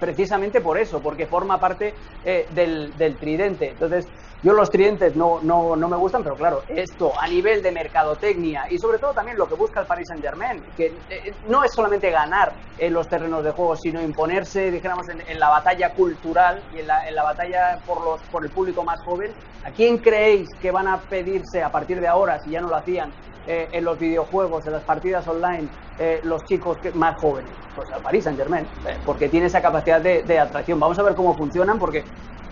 precisamente 0.04 0.60
por 0.60 0.76
eso, 0.76 1.00
porque 1.02 1.26
forma 1.26 1.58
parte 1.58 1.94
eh, 2.22 2.46
del, 2.50 2.92
del, 2.94 3.16
tridente. 3.18 3.70
Entonces, 3.70 4.12
yo 4.44 4.52
los 4.52 4.70
tridentes 4.70 5.16
no, 5.16 5.40
no, 5.42 5.74
no, 5.74 5.88
me 5.88 5.96
gustan, 5.96 6.22
pero 6.22 6.36
claro, 6.36 6.62
esto 6.68 7.12
a 7.18 7.26
nivel 7.26 7.62
de 7.62 7.72
mercadotecnia 7.72 8.70
y 8.70 8.78
sobre 8.78 8.98
todo 8.98 9.12
también 9.12 9.38
lo 9.38 9.48
que 9.48 9.54
busca 9.54 9.80
el 9.80 9.86
Paris 9.86 10.06
Saint 10.08 10.22
Germain, 10.22 10.62
que 10.76 10.92
eh, 11.08 11.34
no 11.48 11.64
es 11.64 11.72
solamente 11.72 12.10
ganar 12.10 12.52
en 12.78 12.92
los 12.92 13.08
terrenos 13.08 13.42
de 13.42 13.52
juego, 13.52 13.74
sino 13.74 14.02
imponerse, 14.02 14.70
dijéramos, 14.70 15.08
en, 15.08 15.40
la 15.40 15.48
batalla 15.48 15.94
cultural 15.94 16.62
y 16.74 16.80
en 16.80 16.86
la, 16.86 17.08
en 17.08 17.14
la 17.14 17.22
batalla 17.22 17.78
por, 17.86 18.04
los, 18.04 18.20
por 18.30 18.44
el 18.44 18.50
público 18.50 18.84
más 18.84 19.00
joven. 19.00 19.32
¿A 19.64 19.70
quién 19.70 19.98
creéis 19.98 20.50
que 20.60 20.70
van 20.70 20.88
a 20.88 21.00
pedirse 21.00 21.62
a 21.62 21.72
partir 21.72 22.00
de 22.00 22.06
ahora, 22.06 22.38
si 22.40 22.50
ya 22.50 22.60
no 22.60 22.68
lo 22.68 22.76
hacían, 22.76 23.10
eh, 23.46 23.68
en 23.72 23.84
los 23.84 23.98
videojuegos, 23.98 24.66
en 24.66 24.72
las 24.72 24.82
partidas 24.82 25.26
online, 25.28 25.68
eh, 25.98 26.20
los 26.22 26.44
chicos 26.44 26.78
más 26.94 27.18
jóvenes? 27.18 27.50
Pues 27.74 27.90
al 27.90 28.02
Paris 28.02 28.24
Saint 28.24 28.38
Germain, 28.38 28.64
eh, 28.86 28.96
porque 29.06 29.28
tiene 29.28 29.46
esa 29.46 29.62
capacidad 29.62 30.00
de, 30.00 30.38
atracción. 30.38 30.78
Vamos 30.78 30.98
a 30.98 31.02
ver 31.02 31.14
cómo 31.14 31.34
funcionan, 31.34 31.78
porque 31.78 32.04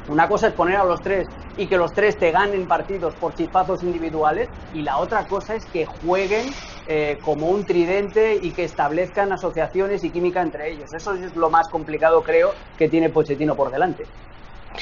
una 0.09 0.29
cosa 0.29 0.49
es 0.49 0.55
poner 0.55 0.77
a 0.77 0.85
los 0.85 1.01
tres 1.01 1.29
y 1.57 1.67
que 1.67 1.77
los 1.77 1.93
tres 1.93 2.19
te 2.19 2.31
ganen 2.31 2.67
partidos 2.67 3.15
por 3.17 3.35
chispazos 3.35 3.83
individuales 3.83 4.51
y 4.73 4.83
la 4.83 4.99
otra 4.99 5.27
cosa 5.27 5.55
es 5.55 5.67
que 5.67 5.87
jueguen 5.87 6.55
eh, 6.87 7.19
como 7.23 7.49
un 7.49 7.65
tridente 7.65 8.39
y 8.41 8.53
que 8.53 8.65
establezcan 8.65 9.33
asociaciones 9.33 10.03
y 10.05 10.11
química 10.11 10.43
entre 10.43 10.71
ellos. 10.73 10.93
Eso 10.93 11.15
es 11.15 11.35
lo 11.37 11.51
más 11.51 11.69
complicado, 11.69 12.23
creo, 12.23 12.55
que 12.77 12.89
tiene 12.89 13.11
Pochettino 13.11 13.55
por 13.55 13.71
delante. 13.71 14.09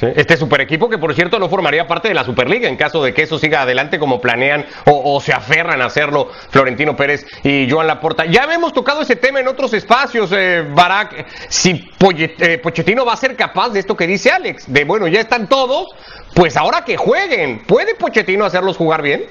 Este 0.01 0.37
super 0.37 0.61
equipo 0.61 0.89
que 0.89 0.99
por 0.99 1.15
cierto 1.15 1.39
no 1.39 1.49
formaría 1.49 1.87
parte 1.87 2.09
de 2.09 2.15
la 2.15 2.25
Superliga 2.25 2.69
en 2.69 2.77
caso 2.77 3.03
de 3.03 3.13
que 3.13 3.23
eso 3.23 3.39
siga 3.39 3.63
adelante 3.63 3.99
como 3.99 4.21
planean 4.21 4.65
o, 4.87 5.21
se 5.21 5.33
aferran 5.33 5.83
a 5.83 5.87
hacerlo 5.87 6.31
Florentino 6.51 6.97
Pérez 6.97 7.27
y 7.43 7.69
Joan 7.69 7.87
Laporta. 7.87 8.25
Ya 8.25 8.45
hemos 8.45 8.73
tocado 8.73 9.03
ese 9.03 9.17
tema 9.17 9.41
en 9.41 9.49
otros 9.49 9.75
espacios, 9.75 10.33
eh, 10.33 10.65
Barak, 10.75 11.27
si 11.49 11.91
eh, 12.17 12.59
Pochettino 12.63 13.05
va 13.05 13.15
a 13.15 13.17
ser 13.17 13.37
capaz 13.37 13.71
de 13.71 13.81
esto 13.81 13.97
que 13.97 14.07
dice 14.07 14.31
Alex, 14.31 14.73
de 14.73 14.85
bueno, 14.85 15.09
ya 15.09 15.21
están 15.21 15.49
todos, 15.49 15.89
pues 16.35 16.57
ahora 16.57 16.85
que 16.85 16.97
jueguen, 16.97 17.65
¿puede 17.67 17.95
Pochettino 17.95 18.45
hacerlos 18.45 18.77
jugar 18.77 19.03
bien? 19.03 19.25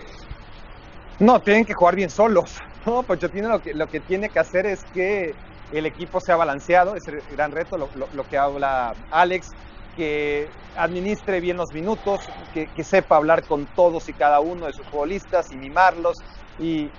No, 1.20 1.42
tienen 1.42 1.66
que 1.66 1.74
jugar 1.74 1.96
bien 1.96 2.10
solos. 2.10 2.60
No, 2.86 3.04
Pochettino 3.04 3.50
lo 3.50 3.62
que, 3.62 3.74
lo 3.74 3.88
que 3.88 4.00
tiene 4.00 4.30
que 4.30 4.40
hacer 4.40 4.66
es 4.66 4.84
que 4.94 5.34
el 5.72 5.86
equipo 5.86 6.20
sea 6.20 6.36
balanceado, 6.36 6.96
es 6.96 7.08
el 7.08 7.22
gran 7.36 7.52
reto, 7.52 7.78
lo, 7.78 7.90
lo 8.14 8.28
que 8.28 8.38
habla 8.38 8.94
Alex 9.12 9.52
que 10.00 10.48
administre 10.78 11.42
bien 11.42 11.58
los 11.58 11.74
minutos, 11.74 12.22
que, 12.54 12.84
sepa 12.86 13.18
hablar 13.18 13.44
con 13.44 13.66
todos 13.66 14.08
y 14.08 14.14
cada 14.14 14.40
uno 14.40 14.66
de 14.68 14.72
sus 14.72 14.86
futbolistas 14.88 15.52
y 15.52 15.58
mimarlos 15.58 16.20
y, 16.58 16.90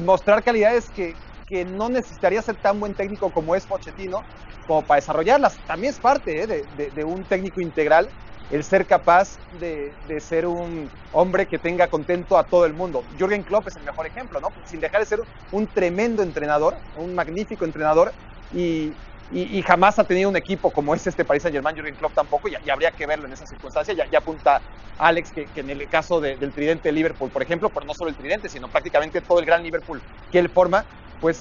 mostrar 0.00 0.44
calidades 0.44 0.84
que, 0.94 1.16
no 1.64 1.88
necesitaría 1.88 2.40
ser 2.40 2.54
tan 2.54 2.78
buen 2.78 2.94
técnico 2.94 3.30
como 3.30 3.56
es 3.56 3.66
Pochettino, 3.66 4.22
como 4.68 4.82
para 4.82 5.00
desarrollarlas. 5.00 5.58
También 5.66 5.92
es 5.92 5.98
parte 5.98 6.42
¿eh? 6.42 6.46
de, 6.46 7.04
un 7.04 7.24
técnico 7.24 7.60
integral 7.60 8.08
el 8.50 8.62
ser 8.62 8.86
capaz 8.86 9.36
de, 9.58 9.92
ser 10.20 10.46
un 10.46 10.88
hombre 11.12 11.46
que 11.46 11.58
tenga 11.58 11.88
contento 11.88 12.38
a 12.38 12.44
todo 12.44 12.64
el 12.64 12.74
mundo. 12.74 13.02
Jürgen 13.18 13.42
Klopp 13.42 13.66
es 13.66 13.76
el 13.76 13.82
mejor 13.82 14.06
ejemplo, 14.06 14.40
¿no? 14.40 14.52
Sin 14.66 14.80
dejar 14.80 15.00
de 15.00 15.06
ser 15.06 15.20
un 15.50 15.66
tremendo 15.66 16.22
entrenador, 16.22 16.76
un 16.96 17.14
magnífico 17.14 17.64
entrenador 17.64 18.12
y, 18.52 18.92
y, 19.30 19.62
jamás 19.62 19.98
ha 19.98 20.04
tenido 20.04 20.28
un 20.28 20.36
equipo 20.36 20.70
como 20.70 20.94
es 20.94 21.06
este 21.06 21.24
Paris 21.24 21.42
Saint 21.42 21.54
Germain, 21.54 21.74
Jurgen 21.76 21.94
Klopp 21.94 22.14
tampoco, 22.14 22.48
y, 22.48 22.70
habría 22.70 22.90
que 22.90 23.06
verlo 23.06 23.26
en 23.26 23.32
esa 23.32 23.46
circunstancia. 23.46 23.94
Ya, 23.94 24.18
apunta 24.18 24.60
Alex 24.98 25.32
que, 25.32 25.48
en 25.56 25.70
el 25.70 25.88
caso 25.88 26.20
del 26.20 26.52
tridente 26.52 26.88
de 26.88 26.92
Liverpool, 26.92 27.30
por 27.30 27.42
ejemplo, 27.42 27.70
pero 27.70 27.86
no 27.86 27.94
solo 27.94 28.10
el 28.10 28.16
tridente, 28.16 28.48
sino 28.48 28.68
prácticamente 28.68 29.20
todo 29.20 29.40
el 29.40 29.46
gran 29.46 29.62
Liverpool 29.62 30.00
que 30.30 30.38
él 30.38 30.48
forma, 30.48 30.84
pues 31.20 31.40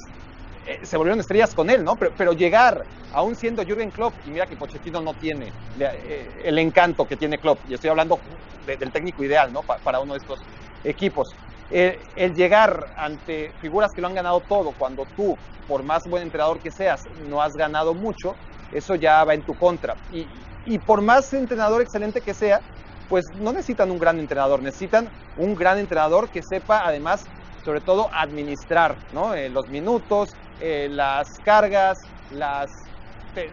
eh, 0.66 0.80
se 0.84 0.98
volvieron 0.98 1.20
estrellas 1.20 1.54
con 1.54 1.70
él, 1.70 1.84
¿no? 1.84 1.96
Pero, 1.96 2.34
llegar, 2.34 2.84
aún 3.14 3.36
siendo 3.36 3.64
Jurgen 3.64 3.92
Klopp, 3.92 4.14
y 4.26 4.32
mira 4.32 4.46
que 4.46 4.56
Pochettino 4.56 5.02
no 5.02 5.14
tiene 5.14 5.52
eh, 5.80 6.42
el 6.46 6.58
encanto 6.58 7.06
que 7.06 7.18
tiene 7.18 7.38
Klopp, 7.38 7.60
y 7.70 7.74
estoy 7.74 7.90
hablando 7.90 8.20
del 8.66 8.92
técnico 8.92 9.24
ideal, 9.24 9.52
¿no? 9.52 9.62
para 9.62 10.00
uno 10.00 10.14
de 10.14 10.20
estos 10.20 10.40
equipos. 10.84 11.36
El, 11.70 12.34
llegar 12.36 12.94
ante 12.98 13.52
figuras 13.60 13.92
que 13.94 14.02
lo 14.02 14.08
han 14.08 14.16
ganado 14.16 14.42
todo, 14.42 14.72
cuando 14.72 15.06
tú 15.16 15.38
por 15.68 15.84
más 15.84 16.04
buen 16.08 16.24
entrenador 16.24 16.60
que 16.60 16.72
seas, 16.72 17.04
no 17.28 17.42
has 17.42 17.54
ganado 17.54 17.94
mucho, 17.94 18.36
eso 18.72 18.96
ya 18.96 19.24
va 19.24 19.34
en 19.34 19.44
tu 19.44 19.56
contra. 19.56 19.96
Y, 20.12 20.28
y 20.66 20.78
por 20.78 21.02
más 21.02 21.34
entrenador 21.34 21.82
excelente 21.82 22.22
que 22.22 22.34
sea, 22.34 22.62
pues 23.10 23.26
no 23.36 23.52
necesitan 23.52 23.92
un 23.92 24.00
gran 24.00 24.20
entrenador, 24.20 24.62
necesitan 24.62 25.10
un 25.38 25.56
gran 25.56 25.78
entrenador 25.78 26.30
que 26.30 26.42
sepa 26.42 26.82
además, 26.86 27.26
sobre 27.64 27.82
todo, 27.82 28.10
administrar 28.14 28.96
¿no? 29.14 29.34
Eh, 29.34 29.50
los 29.50 29.68
minutos, 29.70 30.36
eh, 30.60 30.88
las 30.90 31.40
cargas, 31.40 32.00
las, 32.32 32.72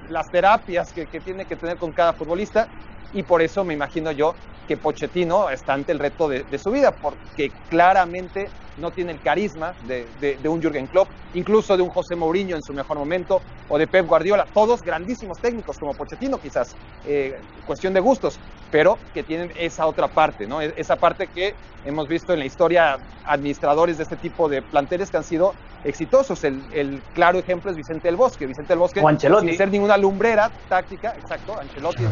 las 0.09 0.31
terapias 0.31 0.93
que, 0.93 1.07
que, 1.07 1.21
tiene 1.21 1.45
que 1.45 1.57
tener 1.57 1.77
con 1.77 1.93
cada 1.93 2.13
futbolista. 2.13 2.69
Y 3.11 3.25
por 3.25 3.43
eso 3.43 3.65
me 3.65 3.75
imagino 3.75 4.13
yo 4.13 4.39
que 4.67 4.77
Pochettino 4.77 5.51
está 5.51 5.75
ante 5.75 5.93
el 5.93 5.99
reto 5.99 6.29
de, 6.29 6.45
de 6.45 6.59
su 6.59 6.71
vida, 6.71 6.99
porque 6.99 7.57
claramente 7.67 8.55
no 8.77 8.91
tiene 8.91 9.13
el 9.13 9.21
carisma 9.21 9.75
de, 9.87 10.39
un 10.49 10.61
Jürgen 10.61 10.87
Klopp, 10.87 11.09
incluso 11.35 11.77
de 11.77 11.83
un 11.83 11.91
José 11.91 12.17
Mourinho 12.17 12.57
en 12.57 12.63
su 12.63 12.73
mejor 12.73 12.99
momento, 12.99 13.41
o 13.69 13.79
de 13.79 13.87
Pep 13.87 14.07
Guardiola, 14.07 14.47
todos 14.53 14.83
grandísimos 14.83 15.39
técnicos 15.39 15.79
como 15.79 15.95
Pochettino 15.95 16.39
quizás, 16.39 16.75
eh, 17.07 17.39
cuestión 17.67 17.95
de 17.95 18.01
gustos, 18.01 18.39
pero 18.71 18.99
que 19.15 19.23
tienen 19.23 19.53
esa 19.59 19.87
otra 19.87 20.09
parte, 20.09 20.47
¿no? 20.47 20.61
E, 20.61 20.73
esa 20.77 20.97
parte 20.97 21.29
que 21.29 21.55
hemos 21.85 22.09
visto 22.09 22.33
en 22.33 22.41
la 22.41 22.45
historia 22.45 22.99
administradores 23.25 23.97
de 23.97 24.05
este 24.05 24.17
tipo 24.17 24.49
de 24.49 24.63
planteles 24.63 25.11
que 25.11 25.17
han 25.17 25.25
sido 25.25 25.55
exitosos. 25.85 26.43
El, 26.45 27.03
claro 27.15 27.39
ejemplo 27.39 27.71
es 27.71 27.77
Vicente 27.77 28.09
del 28.09 28.17
Bosque. 28.17 28.47
Vicente 28.47 28.73
del 28.73 28.79
Bosque, 28.79 29.01
sin 29.01 29.57
ser 29.57 29.71
ninguna 29.71 29.97
lumbrera 29.97 30.51
táctica, 30.69 31.15
exacto, 31.17 31.59
Ancelotti 31.59 32.05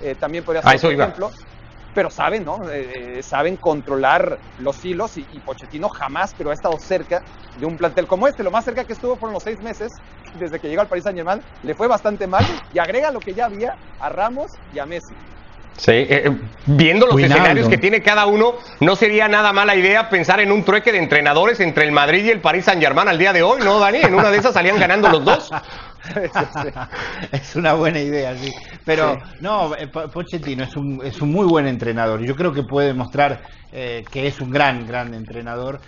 eh, 0.00 0.14
también 0.14 0.44
podría 0.44 0.62
ser 0.62 0.94
un 0.94 1.00
ejemplo 1.00 1.30
pero 1.94 2.10
saben, 2.10 2.44
¿no? 2.44 2.68
Eh, 2.70 3.18
eh, 3.18 3.22
saben 3.22 3.56
controlar 3.56 4.38
los 4.58 4.84
hilos 4.84 5.16
y, 5.16 5.22
Pochettino 5.44 5.88
jamás, 5.88 6.34
pero 6.36 6.50
ha 6.50 6.54
estado 6.54 6.78
cerca 6.78 7.22
de 7.58 7.66
un 7.66 7.76
plantel 7.76 8.06
como 8.06 8.28
este. 8.28 8.42
Lo 8.42 8.50
más 8.50 8.64
cerca 8.64 8.84
que 8.84 8.92
estuvo 8.92 9.16
fueron 9.16 9.34
los 9.34 9.42
seis 9.42 9.60
meses 9.60 9.92
desde 10.38 10.60
que 10.60 10.68
llegó 10.68 10.82
al 10.82 10.88
Paris 10.88 11.04
Saint 11.04 11.16
Germain. 11.16 11.42
Le 11.62 11.74
fue 11.74 11.88
bastante 11.88 12.26
mal 12.26 12.44
y 12.72 12.78
agrega 12.78 13.10
lo 13.10 13.20
que 13.20 13.34
ya 13.34 13.46
había 13.46 13.76
a 13.98 14.08
Ramos 14.08 14.52
y 14.74 14.78
a 14.78 14.86
Messi. 14.86 15.14
Sí, 15.76 15.92
eh, 15.92 16.30
viendo 16.66 17.06
los 17.06 17.18
escenarios 17.18 17.68
que 17.68 17.78
tiene 17.78 18.02
cada 18.02 18.26
uno, 18.26 18.56
no 18.80 18.96
sería 18.96 19.28
nada 19.28 19.52
mala 19.54 19.74
idea 19.74 20.10
pensar 20.10 20.40
en 20.40 20.52
un 20.52 20.62
trueque 20.62 20.92
de 20.92 20.98
entrenadores 20.98 21.58
entre 21.60 21.84
el 21.84 21.92
Madrid 21.92 22.26
y 22.26 22.30
el 22.30 22.40
Paris 22.40 22.66
Saint 22.66 22.82
Germain 22.82 23.08
al 23.08 23.16
día 23.16 23.32
de 23.32 23.42
hoy, 23.42 23.60
¿no, 23.64 23.78
Dani? 23.78 23.98
En 24.02 24.14
una 24.14 24.30
de 24.30 24.38
esas 24.38 24.52
salían 24.52 24.78
ganando 24.78 25.08
los 25.08 25.24
dos. 25.24 25.50
es 27.32 27.56
una 27.56 27.74
buena 27.74 28.00
idea, 28.00 28.36
sí. 28.36 28.52
Pero 28.84 29.18
no, 29.40 29.74
eh, 29.76 29.88
Pochettino 29.88 30.64
es 30.64 30.76
un, 30.76 31.00
es 31.04 31.20
un 31.20 31.30
muy 31.30 31.46
buen 31.46 31.66
entrenador. 31.66 32.20
Yo 32.24 32.34
creo 32.34 32.52
que 32.52 32.62
puede 32.62 32.88
demostrar 32.88 33.42
eh, 33.72 34.04
que 34.10 34.26
es 34.26 34.40
un 34.40 34.50
gran, 34.50 34.86
gran 34.86 35.14
entrenador 35.14 35.80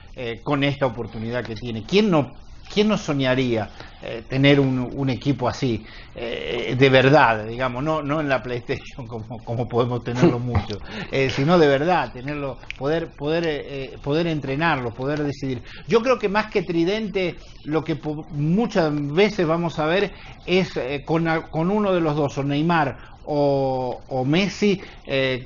con 0.44 0.62
esta 0.62 0.86
oportunidad 0.86 1.44
que 1.44 1.54
tiene. 1.54 1.84
¿Quién 1.84 2.10
no 2.10 2.41
¿Quién 2.72 2.88
no 2.88 2.96
soñaría 2.96 3.68
eh, 4.00 4.24
tener 4.28 4.58
un, 4.58 5.10
equipo 5.10 5.46
así, 5.48 5.84
eh, 6.14 6.74
de 6.76 6.88
verdad, 6.88 7.46
digamos, 7.46 7.84
no, 7.84 8.02
no 8.02 8.20
en 8.20 8.28
la 8.28 8.42
PlayStation 8.42 9.06
como, 9.08 9.44
como 9.44 9.68
podemos 9.68 10.02
tenerlo 10.02 10.38
mucho, 10.40 10.78
eh, 11.10 11.28
sino 11.30 11.58
de 11.58 11.68
verdad, 11.68 12.12
tenerlo, 12.12 12.58
poder, 12.78 13.14
poder, 13.14 14.00
poder 14.00 14.26
entrenarlo, 14.26 14.92
poder 14.94 15.22
decidir. 15.22 15.62
Yo 15.86 16.02
creo 16.02 16.18
que 16.18 16.28
más 16.28 16.50
que 16.50 16.62
tridente, 16.62 17.36
lo 17.64 17.84
que 17.84 18.00
muchas 18.30 18.90
veces 19.12 19.46
vamos 19.46 19.78
a 19.78 19.86
ver 19.86 20.12
es 20.46 20.72
con, 21.04 21.28
con, 21.50 21.70
uno 21.70 21.92
de 21.92 22.00
los 22.00 22.16
dos, 22.16 22.38
o 22.38 22.42
Neymar 22.42 22.96
o, 23.24 24.02
o 24.08 24.24
Messi, 24.24 24.80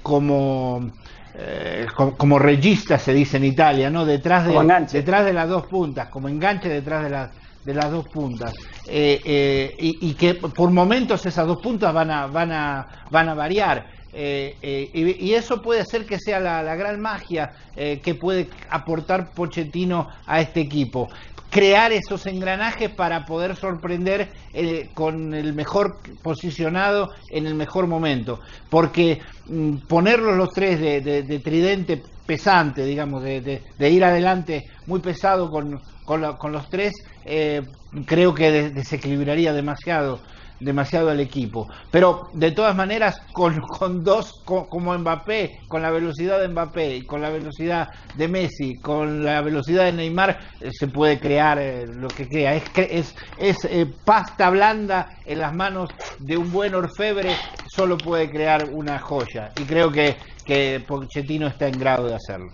como 0.02 0.92
eh, 1.38 1.86
como, 1.94 2.38
regista 2.38 2.98
se 2.98 3.12
dice 3.12 3.36
en 3.36 3.44
Italia, 3.44 3.90
¿no? 3.90 4.06
Detrás 4.06 4.46
de, 4.46 4.86
detrás 4.90 5.26
de 5.26 5.34
las 5.34 5.48
dos 5.48 5.66
puntas, 5.66 6.08
como 6.08 6.28
enganche 6.28 6.68
detrás 6.68 7.04
de 7.04 7.10
las 7.10 7.30
de 7.62 7.74
las 7.74 7.90
dos 7.90 8.08
puntas. 8.08 8.54
Eh, 8.86 9.20
eh, 9.24 9.74
y, 9.78 10.14
que 10.14 10.34
por 10.34 10.70
momentos 10.70 11.26
esas 11.26 11.46
dos 11.46 11.60
puntas 11.60 11.92
van 11.92 12.10
a 12.10 12.26
van 12.26 12.52
a 12.52 12.86
van 13.10 13.28
a 13.28 13.34
variar. 13.34 13.86
Y, 14.14 15.34
eso 15.34 15.60
puede 15.60 15.84
ser 15.84 16.06
que 16.06 16.18
sea 16.18 16.40
la, 16.40 16.62
la 16.62 16.74
gran 16.74 16.98
magia 16.98 17.52
que 17.74 18.14
puede 18.18 18.48
aportar 18.70 19.32
Pochettino 19.32 20.08
a 20.26 20.40
este 20.40 20.60
equipo 20.60 21.10
crear 21.50 21.92
esos 21.92 22.26
engranajes 22.26 22.90
para 22.90 23.24
poder 23.24 23.56
sorprender 23.56 24.30
eh, 24.52 24.90
con 24.94 25.34
el 25.34 25.52
mejor 25.52 25.98
posicionado 26.22 27.10
en 27.30 27.46
el 27.46 27.54
mejor 27.54 27.86
momento. 27.86 28.40
Porque 28.68 29.20
mm, 29.46 29.78
ponerlos 29.88 30.36
los 30.36 30.50
tres 30.50 30.80
de, 30.80 31.40
tridente 31.42 32.02
pesante, 32.26 32.84
digamos, 32.84 33.22
de, 33.22 33.62
ir 33.78 34.04
adelante 34.04 34.64
muy 34.86 35.00
pesado 35.00 35.50
con, 35.50 35.80
con, 36.04 36.52
los 36.52 36.68
tres, 36.68 36.92
eh, 37.24 37.62
creo 38.04 38.34
que 38.34 38.70
desequilibraría 38.70 39.52
demasiado 39.52 40.20
demasiado 40.60 41.10
al 41.10 41.20
equipo. 41.20 41.68
Pero 41.90 42.28
de 42.32 42.52
todas 42.52 42.74
maneras, 42.74 43.20
con, 43.32 43.60
con 43.60 44.02
dos 44.04 44.42
como 44.44 44.96
Mbappé, 44.96 45.60
con 45.68 45.82
la 45.82 45.90
velocidad 45.90 46.40
de 46.40 46.48
Mbappé 46.48 46.96
y 46.96 47.02
con 47.02 47.20
la 47.20 47.30
velocidad 47.30 47.88
de 48.14 48.28
Messi, 48.28 48.78
con 48.80 49.24
la 49.24 49.40
velocidad 49.42 49.84
de 49.84 49.92
Neymar, 49.92 50.38
eh, 50.60 50.70
se 50.72 50.88
puede 50.88 51.18
crear 51.18 51.58
eh, 51.58 51.86
lo 51.86 52.08
que 52.08 52.28
crea. 52.28 52.54
Es, 52.54 52.64
es, 52.76 53.14
es 53.38 53.56
eh, 53.64 53.86
pasta 54.04 54.50
blanda 54.50 55.10
en 55.24 55.40
las 55.40 55.54
manos 55.54 55.90
de 56.18 56.36
un 56.36 56.50
buen 56.50 56.74
orfebre, 56.74 57.36
solo 57.68 57.98
puede 57.98 58.30
crear 58.30 58.68
una 58.70 58.98
joya. 58.98 59.52
Y 59.56 59.64
creo 59.64 59.90
que, 59.90 60.16
que 60.44 60.82
Pochettino 60.86 61.46
está 61.46 61.68
en 61.68 61.78
grado 61.78 62.06
de 62.08 62.14
hacerlo. 62.14 62.50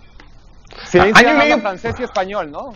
Sí, 0.85 0.99
Año 0.99 1.37
medio 1.37 1.59
francés 1.59 1.95
y 1.99 2.03
español, 2.03 2.51
¿no? 2.51 2.73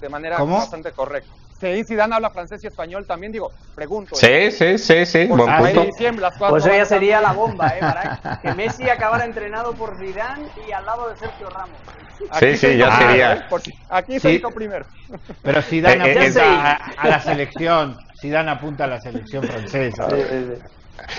De 0.00 0.08
manera 0.08 0.38
bastante 0.38 0.92
correcta. 0.92 1.41
Sí, 1.62 1.84
Zidane 1.84 2.16
habla 2.16 2.30
francés 2.30 2.64
y 2.64 2.66
español 2.66 3.06
también, 3.06 3.30
digo, 3.30 3.52
pregunto. 3.76 4.16
Sí, 4.16 4.26
¿eh? 4.26 4.50
sí, 4.50 4.78
sí, 4.78 5.06
sí, 5.06 5.26
buen 5.26 5.48
punto. 5.56 5.86
pues 6.48 6.66
eso 6.66 6.74
ya 6.74 6.84
sería 6.84 7.20
la 7.20 7.30
bomba, 7.32 7.68
¿eh? 7.68 7.78
Para 7.78 8.40
que 8.42 8.52
Messi 8.54 8.90
acabara 8.90 9.24
entrenado 9.24 9.72
por 9.72 9.96
Zidane 9.96 10.44
y 10.66 10.72
al 10.72 10.84
lado 10.84 11.08
de 11.08 11.16
Sergio 11.16 11.48
Ramos. 11.50 11.78
sí, 12.40 12.56
sí, 12.56 12.76
ya 12.76 12.98
sería. 12.98 13.48
aquí 13.90 14.18
se 14.18 14.32
hizo 14.32 14.50
primero. 14.50 14.86
Pero 15.40 15.62
Zidane 15.62 16.04
eh, 16.10 16.32
eh, 16.34 16.40
a, 16.40 16.72
a, 16.96 17.08
la 17.08 17.20
selección, 17.20 17.96
Zidane 18.20 18.50
apunta 18.50 18.82
a 18.82 18.88
la 18.88 19.00
selección 19.00 19.44
francesa. 19.44 20.08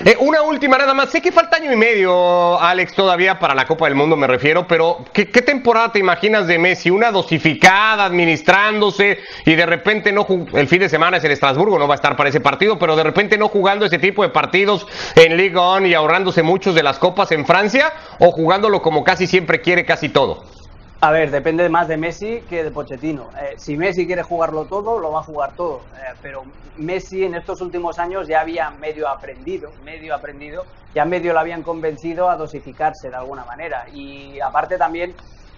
Eh, 0.06 0.16
una 0.20 0.42
última 0.42 0.78
nada 0.78 0.94
más. 0.94 1.10
Sé 1.10 1.22
que 1.22 1.32
falta 1.32 1.58
año 1.58 1.72
y 1.72 1.76
medio, 1.76 2.60
Alex, 2.60 2.94
todavía 2.94 3.40
para 3.40 3.54
la 3.54 3.66
Copa 3.66 3.86
del 3.86 3.96
Mundo, 3.96 4.16
me 4.16 4.28
refiero, 4.28 4.68
pero 4.68 5.06
¿qué, 5.14 5.26
temporada 5.26 5.92
te 5.92 6.00
imaginas 6.00 6.48
de 6.48 6.58
Messi? 6.58 6.90
Una 6.90 7.12
dosificada, 7.12 8.06
administrándose 8.06 9.20
y 9.46 9.56
de 9.56 9.66
repente 9.66 10.12
no 10.12 10.26
el 10.54 10.68
fin 10.68 10.80
de 10.80 10.90
semana 10.90 11.18
es 11.18 11.24
el 11.24 11.32
Estrasburgo, 11.32 11.78
no 11.78 11.88
va 11.88 11.96
a 11.96 11.98
estar 11.98 12.16
para 12.16 12.30
ese 12.30 12.40
partido, 12.40 12.80
pero 12.80 12.96
de 12.96 13.04
repente 13.04 13.38
no 13.38 13.50
jugando 13.50 13.86
ese 13.86 14.00
tipo 14.00 14.24
de 14.24 14.30
partidos 14.30 14.88
en 15.16 15.38
Ligue 15.38 15.60
1 15.60 15.88
y 15.88 15.94
ahorrándose 15.94 16.44
muchos 16.44 16.76
de 16.76 16.84
las 16.84 16.98
copas 16.98 17.32
en 17.32 17.46
Francia 17.46 17.94
o 18.20 18.32
jugándolo 18.32 18.82
como 18.82 19.04
casi 19.04 19.28
siempre 19.28 19.62
quiere 19.62 19.86
casi 19.86 20.10
todo. 20.10 20.44
A 21.06 21.12
ver, 21.12 21.32
depende 21.32 21.68
más 21.68 21.90
de 21.90 21.98
Messi 21.98 22.46
que 22.48 22.64
de 22.64 22.72
Pochettino. 22.72 23.34
Eh, 23.38 23.56
si 23.58 23.76
Messi 23.76 24.08
quiere 24.08 24.24
jugarlo 24.24 24.70
todo, 24.70 24.98
lo 25.00 25.12
va 25.12 25.20
a 25.20 25.24
jugar 25.24 25.54
todo. 25.54 25.90
Eh, 25.98 26.16
pero 26.22 26.46
Messi 26.78 27.26
en 27.26 27.36
estos 27.36 27.60
últimos 27.60 28.00
años 28.00 28.26
ya 28.26 28.40
había 28.40 28.70
medio 28.72 29.10
aprendido, 29.10 29.76
medio 29.82 30.16
aprendido, 30.16 30.64
ya 30.94 31.04
medio 31.04 31.34
lo 31.34 31.42
habían 31.42 31.62
convencido 31.62 32.30
a 32.30 32.38
dosificarse 32.38 33.10
de 33.10 33.18
alguna 33.18 33.44
manera. 33.44 33.84
Y 33.92 34.40
aparte 34.40 34.78
también 34.78 35.14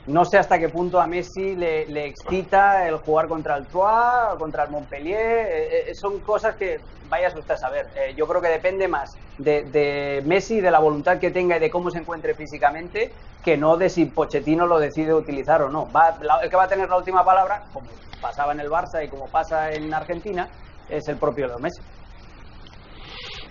no 0.07 0.23
sé 0.23 0.37
hasta 0.37 0.59
qué 0.59 0.69
punto 0.69 1.01
a 1.01 1.07
Messi 1.07 1.55
le, 1.55 2.05
excita 2.05 2.87
el 2.87 2.97
jugar 2.97 3.27
contra 3.27 3.57
el 3.57 3.65
Troyes, 3.67 4.37
contra 4.37 4.63
el 4.63 4.69
Montpellier. 4.69 5.47
Eh, 5.47 5.89
eh, 5.89 5.95
son 5.95 6.19
cosas 6.19 6.55
que 6.55 6.79
vayas 7.09 7.35
usted 7.35 7.55
a 7.55 7.57
saber. 7.57 7.87
Eh, 7.95 8.13
yo 8.15 8.27
creo 8.27 8.39
que 8.39 8.49
depende 8.49 8.87
más 8.87 9.17
de, 9.39 10.21
Messi, 10.23 10.61
de 10.61 10.69
la 10.69 10.79
voluntad 10.79 11.17
que 11.17 11.31
tenga 11.31 11.57
y 11.57 11.59
de 11.59 11.71
cómo 11.71 11.89
se 11.89 11.99
encuentre 11.99 12.35
físicamente, 12.35 13.11
que 13.43 13.57
no 13.57 13.77
de 13.77 13.89
si 13.89 14.05
Pochettino 14.05 14.67
lo 14.67 14.79
decide 14.79 15.13
utilizar 15.13 15.63
o 15.63 15.69
no. 15.69 15.91
Va, 15.91 16.15
el 16.43 16.49
que 16.49 16.55
va 16.55 16.63
a 16.63 16.69
tener 16.69 16.87
la 16.87 16.97
última 16.97 17.25
palabra, 17.25 17.63
como 17.73 17.87
pasaba 18.21 18.51
en 18.51 18.59
el 18.59 18.69
Barça 18.69 19.03
y 19.03 19.07
como 19.07 19.27
pasa 19.27 19.71
en 19.71 19.91
Argentina, 19.91 20.47
es 20.87 21.07
el 21.07 21.17
propio 21.17 21.47
Leo 21.47 21.57
Messi. 21.57 21.81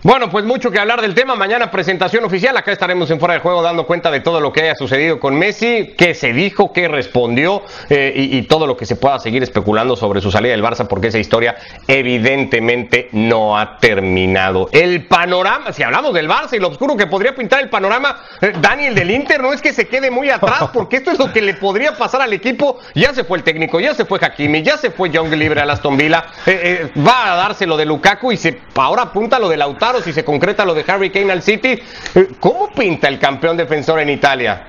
Bueno, 0.05 0.29
pues 0.29 0.45
mucho 0.45 0.69
que 0.69 0.77
hablar 0.77 1.01
del 1.01 1.15
tema. 1.15 1.33
Mañana 1.33 1.71
presentación 1.71 2.23
oficial. 2.25 2.55
Acá 2.55 2.71
estaremos 2.71 3.09
en 3.09 3.19
fuera 3.19 3.33
de 3.33 3.39
juego 3.39 3.63
dando 3.63 3.87
cuenta 3.87 4.11
de 4.11 4.19
todo 4.19 4.39
lo 4.39 4.53
que 4.53 4.61
haya 4.61 4.75
sucedido 4.75 5.19
con 5.19 5.33
Messi, 5.35 5.95
qué 5.97 6.13
se 6.13 6.31
dijo, 6.31 6.71
qué 6.71 6.87
respondió 6.87 7.63
eh, 7.89 8.13
y, 8.15 8.43
todo 8.43 8.67
lo 8.67 8.77
que 8.77 8.85
se 8.85 8.97
pueda 8.97 9.17
seguir 9.17 9.41
especulando 9.41 9.95
sobre 9.95 10.21
su 10.21 10.29
salida 10.29 10.51
del 10.51 10.61
Barça, 10.61 10.85
porque 10.85 11.07
esa 11.07 11.17
historia 11.17 11.55
evidentemente 11.87 13.09
no 13.13 13.57
ha 13.57 13.79
terminado. 13.79 14.69
El 14.73 15.07
panorama, 15.07 15.73
si 15.73 15.81
hablamos 15.81 16.13
del 16.13 16.29
Barça 16.29 16.53
y 16.53 16.59
lo 16.59 16.67
oscuro 16.67 16.95
que 16.95 17.07
podría 17.07 17.33
pintar 17.33 17.63
el 17.63 17.71
panorama, 17.71 18.21
eh, 18.41 18.53
Daniel 18.61 18.93
del 18.93 19.09
Inter, 19.09 19.41
no 19.41 19.53
es 19.53 19.61
que 19.63 19.73
se 19.73 19.87
quede 19.87 20.11
muy 20.11 20.29
atrás, 20.29 20.69
porque 20.73 20.97
esto 20.97 21.09
es 21.09 21.17
lo 21.17 21.33
que 21.33 21.41
le 21.41 21.55
podría 21.55 21.97
pasar 21.97 22.21
al 22.21 22.31
equipo. 22.31 22.77
Ya 22.93 23.11
se 23.15 23.23
fue 23.23 23.39
el 23.39 23.43
técnico, 23.43 23.79
ya 23.79 23.95
se 23.95 24.05
fue 24.05 24.19
Hakimi, 24.21 24.61
ya 24.61 24.77
se 24.77 24.91
fue 24.91 25.09
Young 25.09 25.33
libre 25.33 25.61
a 25.61 25.63
Aston 25.63 25.97
Villa. 25.97 26.25
Eh, 26.45 26.91
va 26.95 27.33
a 27.33 27.35
darse 27.37 27.65
lo 27.65 27.75
de 27.75 27.87
Lukaku 27.87 28.33
y 28.33 28.37
se 28.37 28.61
ahora 28.75 29.01
apunta 29.01 29.39
lo 29.39 29.49
de 29.49 29.57
Lautaro 29.57 29.94
si 30.01 30.13
se 30.13 30.23
concreta 30.23 30.65
lo 30.65 30.73
de 30.73 30.83
Harry 30.87 31.09
Kane 31.09 31.31
al 31.31 31.41
City. 31.41 31.79
Eh, 32.15 32.29
¿Cómo 32.39 32.69
pinta 32.71 33.07
el 33.07 33.19
campeón 33.19 33.57
defensor 33.57 33.99
en 33.99 34.09
Italia? 34.09 34.67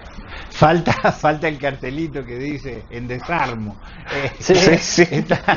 Falta, 0.57 0.93
falta 1.13 1.49
el 1.49 1.59
cartelito 1.59 2.25
que 2.25 2.39
dice 2.39 2.85
en 2.91 3.07
desarmo. 3.07 3.77
Eh, 4.15 4.31
sí, 4.39 4.55
sí, 4.79 5.05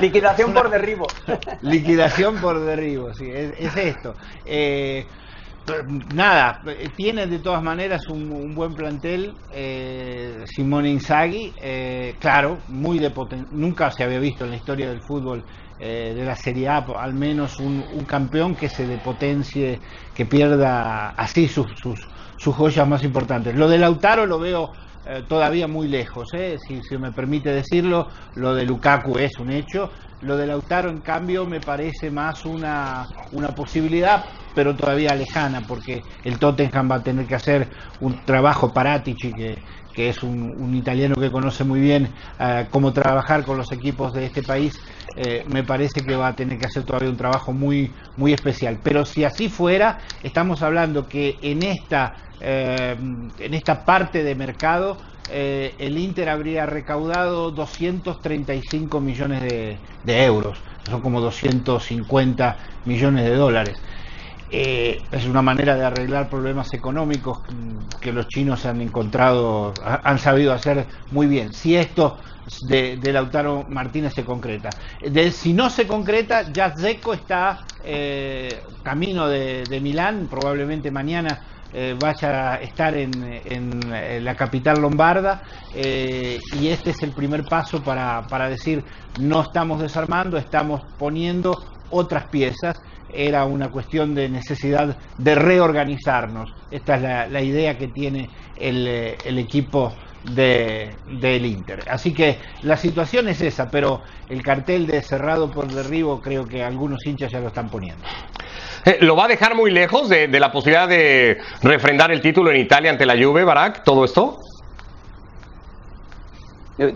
Liquidación 0.02 0.54
por 0.54 0.70
derribo. 0.70 1.08
Liquidación 1.62 2.38
por 2.38 2.60
derribo, 2.60 3.14
sí, 3.14 3.30
es, 3.32 3.78
esto. 3.78 4.16
Eh, 4.46 5.06
nada, 6.14 6.62
tiene 6.98 7.28
de 7.28 7.40
todas 7.40 7.64
maneras 7.64 8.08
un, 8.10 8.54
buen 8.56 8.74
plantel 8.74 9.36
eh, 9.54 10.44
Simone 10.46 10.90
Inzaghi, 10.90 11.54
claro, 12.20 12.58
muy 12.68 13.00
de 13.00 13.14
nunca 13.52 13.92
se 13.92 14.04
había 14.04 14.20
visto 14.20 14.44
en 14.44 14.52
la 14.52 14.58
historia 14.58 14.90
del 14.90 15.02
fútbol 15.02 15.46
eh, 15.80 16.13
de 16.15 16.26
la 16.26 16.36
Serie 16.36 16.68
A, 16.68 16.78
al 16.78 17.13
menos 17.13 17.60
un, 17.60 17.84
campeón 18.06 18.56
que 18.56 18.70
se 18.70 18.86
depotencie, 18.86 19.80
que 20.13 20.26
pierda 20.26 21.12
así 21.12 21.48
sus, 21.48 21.68
sus, 22.38 22.56
joyas 22.56 22.88
más 22.88 23.04
importantes. 23.04 23.56
Lo 23.56 23.70
de 23.70 23.78
Lautaro 23.78 24.26
lo 24.26 24.39
veo 24.39 24.74
eh, 25.06 25.24
todavía 25.28 25.68
muy 25.68 25.88
lejos, 25.88 26.30
eh, 26.34 26.58
si 26.68 26.98
me 26.98 27.12
permite 27.12 27.52
decirlo, 27.52 28.10
lo 28.36 28.54
de 28.56 28.65
Lukaku 28.65 29.18
es 29.18 29.38
un 29.39 29.52
hecho, 29.52 29.89
lo 30.22 30.36
de 30.36 30.48
Lautaro 30.48 30.89
en 30.89 31.00
cambio 31.00 31.46
me 31.46 31.62
parece 31.62 32.12
más 32.12 32.44
una, 32.46 33.08
una 33.32 33.50
posibilidad, 33.50 34.26
pero 34.54 34.76
todavía 34.76 35.15
lejana, 35.15 35.62
porque 35.65 36.04
el 36.26 36.38
Tottenham 36.39 36.92
va 36.92 36.96
a 36.96 37.04
tener 37.04 37.26
que 37.26 37.36
hacer 37.36 37.70
un 38.02 38.26
trabajo 38.26 38.74
para 38.74 39.02
Tici 39.02 39.32
que 39.32 39.58
que 39.93 40.10
es 40.10 40.23
un, 40.23 40.75
italiano 40.75 41.15
que 41.15 41.32
conoce 41.32 41.63
muy 41.63 41.80
bien 41.80 42.10
eh, 42.39 42.67
cómo 42.69 42.93
trabajar 42.93 43.43
con 43.43 43.58
los 43.58 43.71
equipos 43.71 44.13
de 44.13 44.25
este 44.25 44.43
país, 44.43 44.80
eh, 45.15 45.43
me 45.52 45.63
parece 45.63 46.02
que 46.02 46.15
va 46.15 46.28
a 46.28 46.36
tener 46.36 46.58
que 46.58 46.65
hacer 46.65 46.84
todavía 46.84 47.10
un 47.10 47.17
trabajo 47.17 47.52
muy, 47.52 47.91
muy 48.17 48.34
especial. 48.34 48.78
Pero 48.84 49.06
si 49.06 49.23
así 49.23 49.49
fuera, 49.49 49.99
estamos 50.23 50.62
hablando 50.62 51.08
que 51.08 51.38
en 51.41 51.63
esta, 51.63 52.15
eh, 52.39 52.95
en 53.39 53.54
esta 53.54 53.86
parte 53.86 54.23
de 54.23 54.36
mercado 54.36 54.97
el 55.32 55.99
Inter 55.99 56.28
habría 56.28 56.65
recaudado 56.65 57.52
235 57.52 58.99
millones 58.99 59.41
de, 59.43 59.78
de 60.04 60.25
euros, 60.25 60.58
son 60.89 61.02
como 61.02 61.21
250 61.21 62.58
millones 62.86 63.25
de 63.25 63.36
dólares. 63.36 63.78
Eh, 64.52 65.04
es 65.12 65.26
una 65.26 65.44
manera 65.44 65.76
de 65.76 65.86
arreglar 65.86 66.28
problemas 66.28 66.74
económicos 66.74 67.40
que 68.02 68.12
los 68.12 68.28
chinos 68.28 68.66
han 68.66 68.82
encontrado, 68.82 69.74
han 69.84 70.18
sabido 70.18 70.54
hacer 70.54 70.88
muy 71.12 71.28
bien. 71.28 71.54
Si 71.54 71.76
esto 71.76 72.18
de, 72.68 73.00
Lautaro 73.14 73.66
Martínez 73.70 74.14
se 74.14 74.26
concreta. 74.26 74.72
De, 75.02 75.32
si 75.32 75.54
no 75.54 75.70
se 75.70 75.86
concreta, 75.86 76.52
Jazzeco 76.52 77.14
está 77.14 77.60
eh, 77.84 78.64
camino 78.82 79.28
de, 79.28 79.80
Milán, 79.82 80.28
probablemente 80.28 80.90
mañana 80.90 81.42
eh, 81.72 81.96
vaya 82.00 82.54
a 82.54 82.56
estar 82.56 82.96
en, 82.98 84.24
la 84.24 84.36
capital 84.36 84.82
lombarda 84.82 85.44
y 85.76 86.68
este 86.70 86.90
es 86.90 87.04
el 87.04 87.12
primer 87.12 87.44
paso 87.46 87.84
para, 87.84 88.26
para 88.28 88.50
decir 88.50 88.84
no 89.20 89.42
estamos 89.44 89.80
desarmando, 89.80 90.38
estamos 90.38 90.82
poniendo 90.98 91.64
otras 91.92 92.26
piezas 92.26 92.82
era 93.13 93.45
una 93.45 93.69
cuestión 93.69 94.15
de 94.15 94.30
necesidad 94.30 94.98
de 95.17 95.36
reorganizarnos. 95.36 96.54
Esta 96.72 96.95
es 96.95 97.32
la, 97.32 97.41
idea 97.41 97.78
que 97.78 97.88
tiene 97.88 98.30
el, 98.58 98.88
eh, 98.88 99.17
equipo 99.26 99.93
de, 100.36 100.91
del 101.19 101.45
Inter. 101.45 101.84
Así 101.89 102.13
que 102.13 102.38
la 102.63 102.78
situación 102.78 103.28
es 103.28 103.41
esa, 103.41 103.69
pero 103.69 104.02
el 104.30 104.41
cartel 104.43 104.88
de 104.88 105.02
cerrado 105.02 105.50
por 105.52 105.67
derribo 105.67 106.22
creo 106.22 106.48
que 106.48 106.63
algunos 106.63 107.06
hinchas 107.06 107.32
ya 107.32 107.39
lo 107.39 107.48
están 107.48 107.69
poniendo. 107.69 108.04
Eh, 108.86 108.98
¿Lo 109.02 109.15
va 109.15 109.26
a 109.26 109.28
dejar 109.28 109.56
muy 109.56 109.72
lejos 109.72 110.08
de, 110.10 110.28
de, 110.28 110.39
la 110.39 110.52
posibilidad 110.52 110.88
de 110.88 111.38
refrendar 111.62 112.12
el 112.12 112.22
título 112.22 112.52
en 112.52 112.58
Italia 112.58 112.91
ante 112.91 113.06
la 113.06 113.17
Juve, 113.22 113.43
Barak, 113.43 113.84
todo 113.84 114.06
esto? 114.06 114.39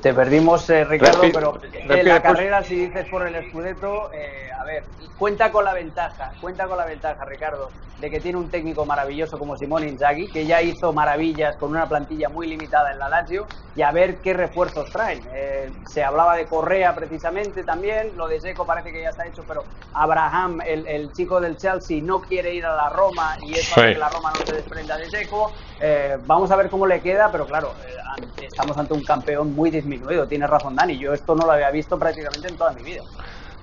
Te 0.02 0.14
perdimos, 0.14 0.70
eh, 0.70 0.86
Ricardo, 0.86 1.24
pero 1.34 1.60
en 1.74 2.08
la 2.08 2.22
carrera, 2.22 2.64
si 2.64 2.88
dices 2.88 3.06
por 3.10 3.28
el 3.28 3.50
Scudetto, 3.50 4.14
eh, 4.14 4.50
a 4.58 4.64
ver, 4.64 4.86
cuenta 5.18 5.52
con 5.52 5.66
la 5.66 5.74
ventaja, 5.74 6.32
cuenta 6.40 6.68
con 6.68 6.78
la 6.78 6.86
ventaja, 6.86 7.26
Ricardo, 7.26 7.70
de 8.00 8.10
que 8.10 8.22
tiene 8.22 8.38
un 8.38 8.50
técnico 8.50 8.86
maravilloso 8.86 9.38
como 9.38 9.58
Simone 9.58 9.90
Inzaghi, 9.90 10.28
que 10.30 10.46
ya 10.46 10.62
hizo 10.62 10.94
maravillas 10.94 11.58
con 11.58 11.72
una 11.72 11.88
plantilla 11.90 12.30
muy 12.30 12.48
limitada 12.48 12.94
en 12.94 13.00
la 13.00 13.10
Lazio, 13.10 13.46
y 13.76 13.82
a 13.82 13.92
ver 13.92 14.22
qué 14.22 14.34
refuerzos 14.34 14.90
traen. 14.90 15.22
Eh, 15.34 15.70
se 15.86 16.02
hablaba 16.02 16.38
de 16.38 16.46
Correa 16.46 16.96
precisamente 16.96 17.64
también, 17.64 18.16
lo 18.16 18.30
de 18.30 18.40
Seco 18.40 18.66
parece 18.66 18.92
que 18.92 19.02
ya 19.02 19.10
está 19.10 19.26
hecho, 19.26 19.44
pero 19.46 19.66
Abraham, 19.94 20.62
el, 20.66 21.12
chico 21.12 21.42
del 21.42 21.58
Chelsea, 21.58 22.02
no 22.02 22.22
quiere 22.22 22.54
ir 22.54 22.66
a 22.66 22.74
la 22.74 22.90
Roma 22.90 23.36
y 23.42 23.54
es 23.54 23.70
para 23.70 23.94
que 23.94 24.00
la 24.00 24.10
Roma 24.10 24.32
no 24.38 24.46
se 24.46 24.56
desprenda 24.56 24.98
de 24.98 25.10
Seco. 25.10 25.52
Eh, 25.86 26.18
vamos 26.26 26.50
a 26.50 26.56
ver 26.56 26.70
cómo 26.70 26.88
le 26.88 27.02
queda, 27.02 27.30
pero 27.30 27.46
claro, 27.46 27.74
eh, 27.86 28.46
estamos 28.46 28.78
ante 28.78 28.94
un 28.94 29.04
campeón 29.04 29.54
muy 29.54 29.70
disminuido. 29.70 30.26
Tiene 30.26 30.48
razón 30.48 30.78
Dani, 30.78 30.98
yo 30.98 31.14
esto 31.14 31.36
no 31.36 31.46
lo 31.46 31.52
había 31.52 31.70
visto 31.72 32.00
prácticamente 32.00 32.48
en 32.48 32.56
toda 32.56 32.72
mi 32.72 32.84
vida. 32.84 33.02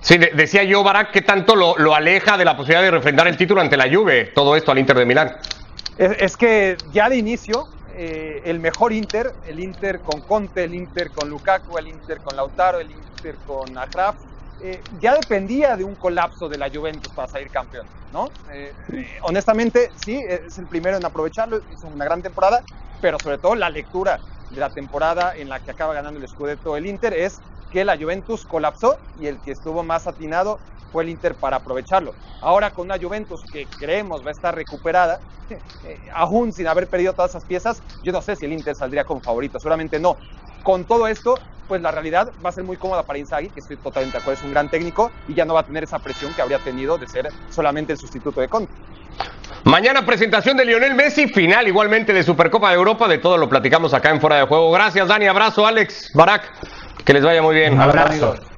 Sí, 0.01 0.19
decía 0.19 0.63
yo, 0.65 0.83
Barak, 0.83 1.13
¿qué 1.13 1.23
tanto 1.23 1.57
lo, 1.57 1.95
aleja 1.95 2.37
de 2.37 2.45
la 2.45 2.59
posibilidad 2.59 2.83
de 2.83 2.91
refrendar 2.91 3.27
el 3.27 3.39
título 3.39 3.63
ante 3.63 3.79
la 3.79 3.91
Juve, 3.91 4.33
todo 4.35 4.55
esto 4.55 4.71
al 4.71 4.79
Inter 4.79 4.99
de 4.99 5.07
Milán? 5.07 5.35
Es, 5.97 6.37
que 6.37 6.77
ya 6.93 7.09
de 7.09 7.17
inicio, 7.17 7.69
eh, 7.95 8.43
el 8.45 8.61
mejor 8.61 8.93
Inter, 8.93 9.33
el 9.47 9.59
Inter 9.59 10.01
con 10.01 10.21
Conte, 10.21 10.65
el 10.65 10.75
Inter 10.75 11.11
con 11.13 11.31
Lukaku, 11.31 11.79
el 11.79 11.89
Inter 11.89 12.21
con 12.21 12.37
Lautaro, 12.37 12.81
el 12.81 12.91
Inter 12.91 13.37
con 13.47 13.79
Akraf, 13.79 14.17
eh, 14.63 14.83
ya 15.01 15.15
dependía 15.15 15.77
de 15.77 15.85
un 15.85 15.97
colapso 15.97 16.49
de 16.49 16.59
la 16.59 16.71
Juventus 16.71 17.13
para 17.15 17.29
salir 17.29 17.51
campeón, 17.51 17.87
¿no? 18.11 18.27
Eh, 18.53 18.75
honestamente, 19.23 19.91
sí, 19.95 20.23
es 20.29 20.59
el 20.59 20.69
primero 20.69 20.97
en 20.97 21.05
aprovecharlo, 21.05 21.61
hizo 21.71 21.89
una 21.89 22.05
gran 22.05 22.23
temporada, 22.23 22.63
pero 23.01 23.19
sobre 23.23 23.39
todo 23.39 23.55
la 23.55 23.71
lectura 23.71 24.21
de 24.51 24.61
la 24.61 24.71
temporada 24.71 25.33
en 25.37 25.49
la 25.49 25.61
que 25.61 25.71
acaba 25.71 25.95
ganando 25.95 26.21
el 26.21 26.29
Scudetto 26.29 26.77
el 26.77 26.87
Inter 26.87 27.15
es 27.15 27.41
que 27.71 27.85
la 27.85 27.97
Juventus 27.97 28.45
colapsó 28.45 28.99
y 29.17 29.27
el 29.27 29.41
que 29.41 29.53
estuvo 29.53 29.83
más 29.83 30.07
atinado 30.07 30.61
fue 30.91 31.05
el 31.05 31.09
Inter 31.09 31.37
para 31.37 31.57
aprovecharlo. 31.59 32.13
Ahora 32.41 32.71
con 32.71 32.87
una 32.87 32.99
Juventus 32.99 33.41
que 33.51 33.67
creemos 33.79 34.23
va 34.25 34.31
a 34.31 34.33
estar 34.33 34.55
recuperada, 34.55 35.21
eh, 35.51 35.99
aún 36.13 36.53
sin 36.53 36.67
haber 36.67 36.89
perdido 36.89 37.15
todas 37.15 37.31
esas 37.31 37.45
piezas, 37.45 37.83
yo 38.03 38.13
no 38.13 38.21
sé 38.21 38.37
si 38.37 38.45
el 38.45 38.53
Inter 38.53 38.75
saldría 38.75 39.05
como 39.05 39.21
favorito, 39.21 39.59
seguramente 39.59 39.99
no. 39.99 40.19
Con 40.63 40.85
todo 40.85 41.07
esto, 41.07 41.39
pues 41.69 41.81
la 41.81 41.91
realidad 41.91 42.33
va 42.45 42.51
a 42.51 42.53
ser 42.53 42.65
muy 42.65 42.77
cómoda 42.77 43.05
para 43.05 43.19
Inzaghi, 43.19 43.49
que 43.49 43.61
estoy 43.61 43.77
totalmente 43.77 44.19
de 44.19 44.23
acuerdo, 44.23 44.41
es 44.41 44.45
un 44.45 44.53
gran 44.53 44.69
técnico 44.69 45.13
y 45.29 45.35
ya 45.35 45.45
no 45.45 45.55
va 45.55 45.61
a 45.61 45.63
tener 45.63 45.85
esa 45.85 45.99
presión 45.99 46.35
que 46.35 46.43
habría 46.43 46.59
tenido 46.59 46.99
de 46.99 47.07
ser 47.07 47.29
solamente 47.51 47.93
el 47.93 47.99
sustituto 47.99 48.41
de 48.41 48.49
Conte. 48.49 48.73
Mañana 49.65 50.05
presentación 50.05 50.57
de 50.57 50.65
Lionel 50.65 50.95
Messi, 50.95 51.29
final 51.29 51.69
igualmente 51.69 52.13
de 52.13 52.23
Supercopa 52.23 52.71
de 52.71 52.77
Europa, 52.77 53.07
de 53.07 53.19
todo 53.19 53.37
lo 53.37 53.49
platicamos 53.49 53.95
acá 53.95 54.11
en 54.11 54.21
Fuera 54.21 54.37
de 54.37 54.47
Juego. 54.47 54.71
Gracias 54.73 55.07
Dani, 55.07 55.27
abrazo 55.27 55.67
Alex, 55.67 56.11
Barak, 56.15 56.51
que 57.05 57.13
les 57.13 57.23
vaya 57.23 57.43
muy 57.43 57.55
bien. 57.55 57.75
Un 57.75 57.81
abrazo. 57.81 58.50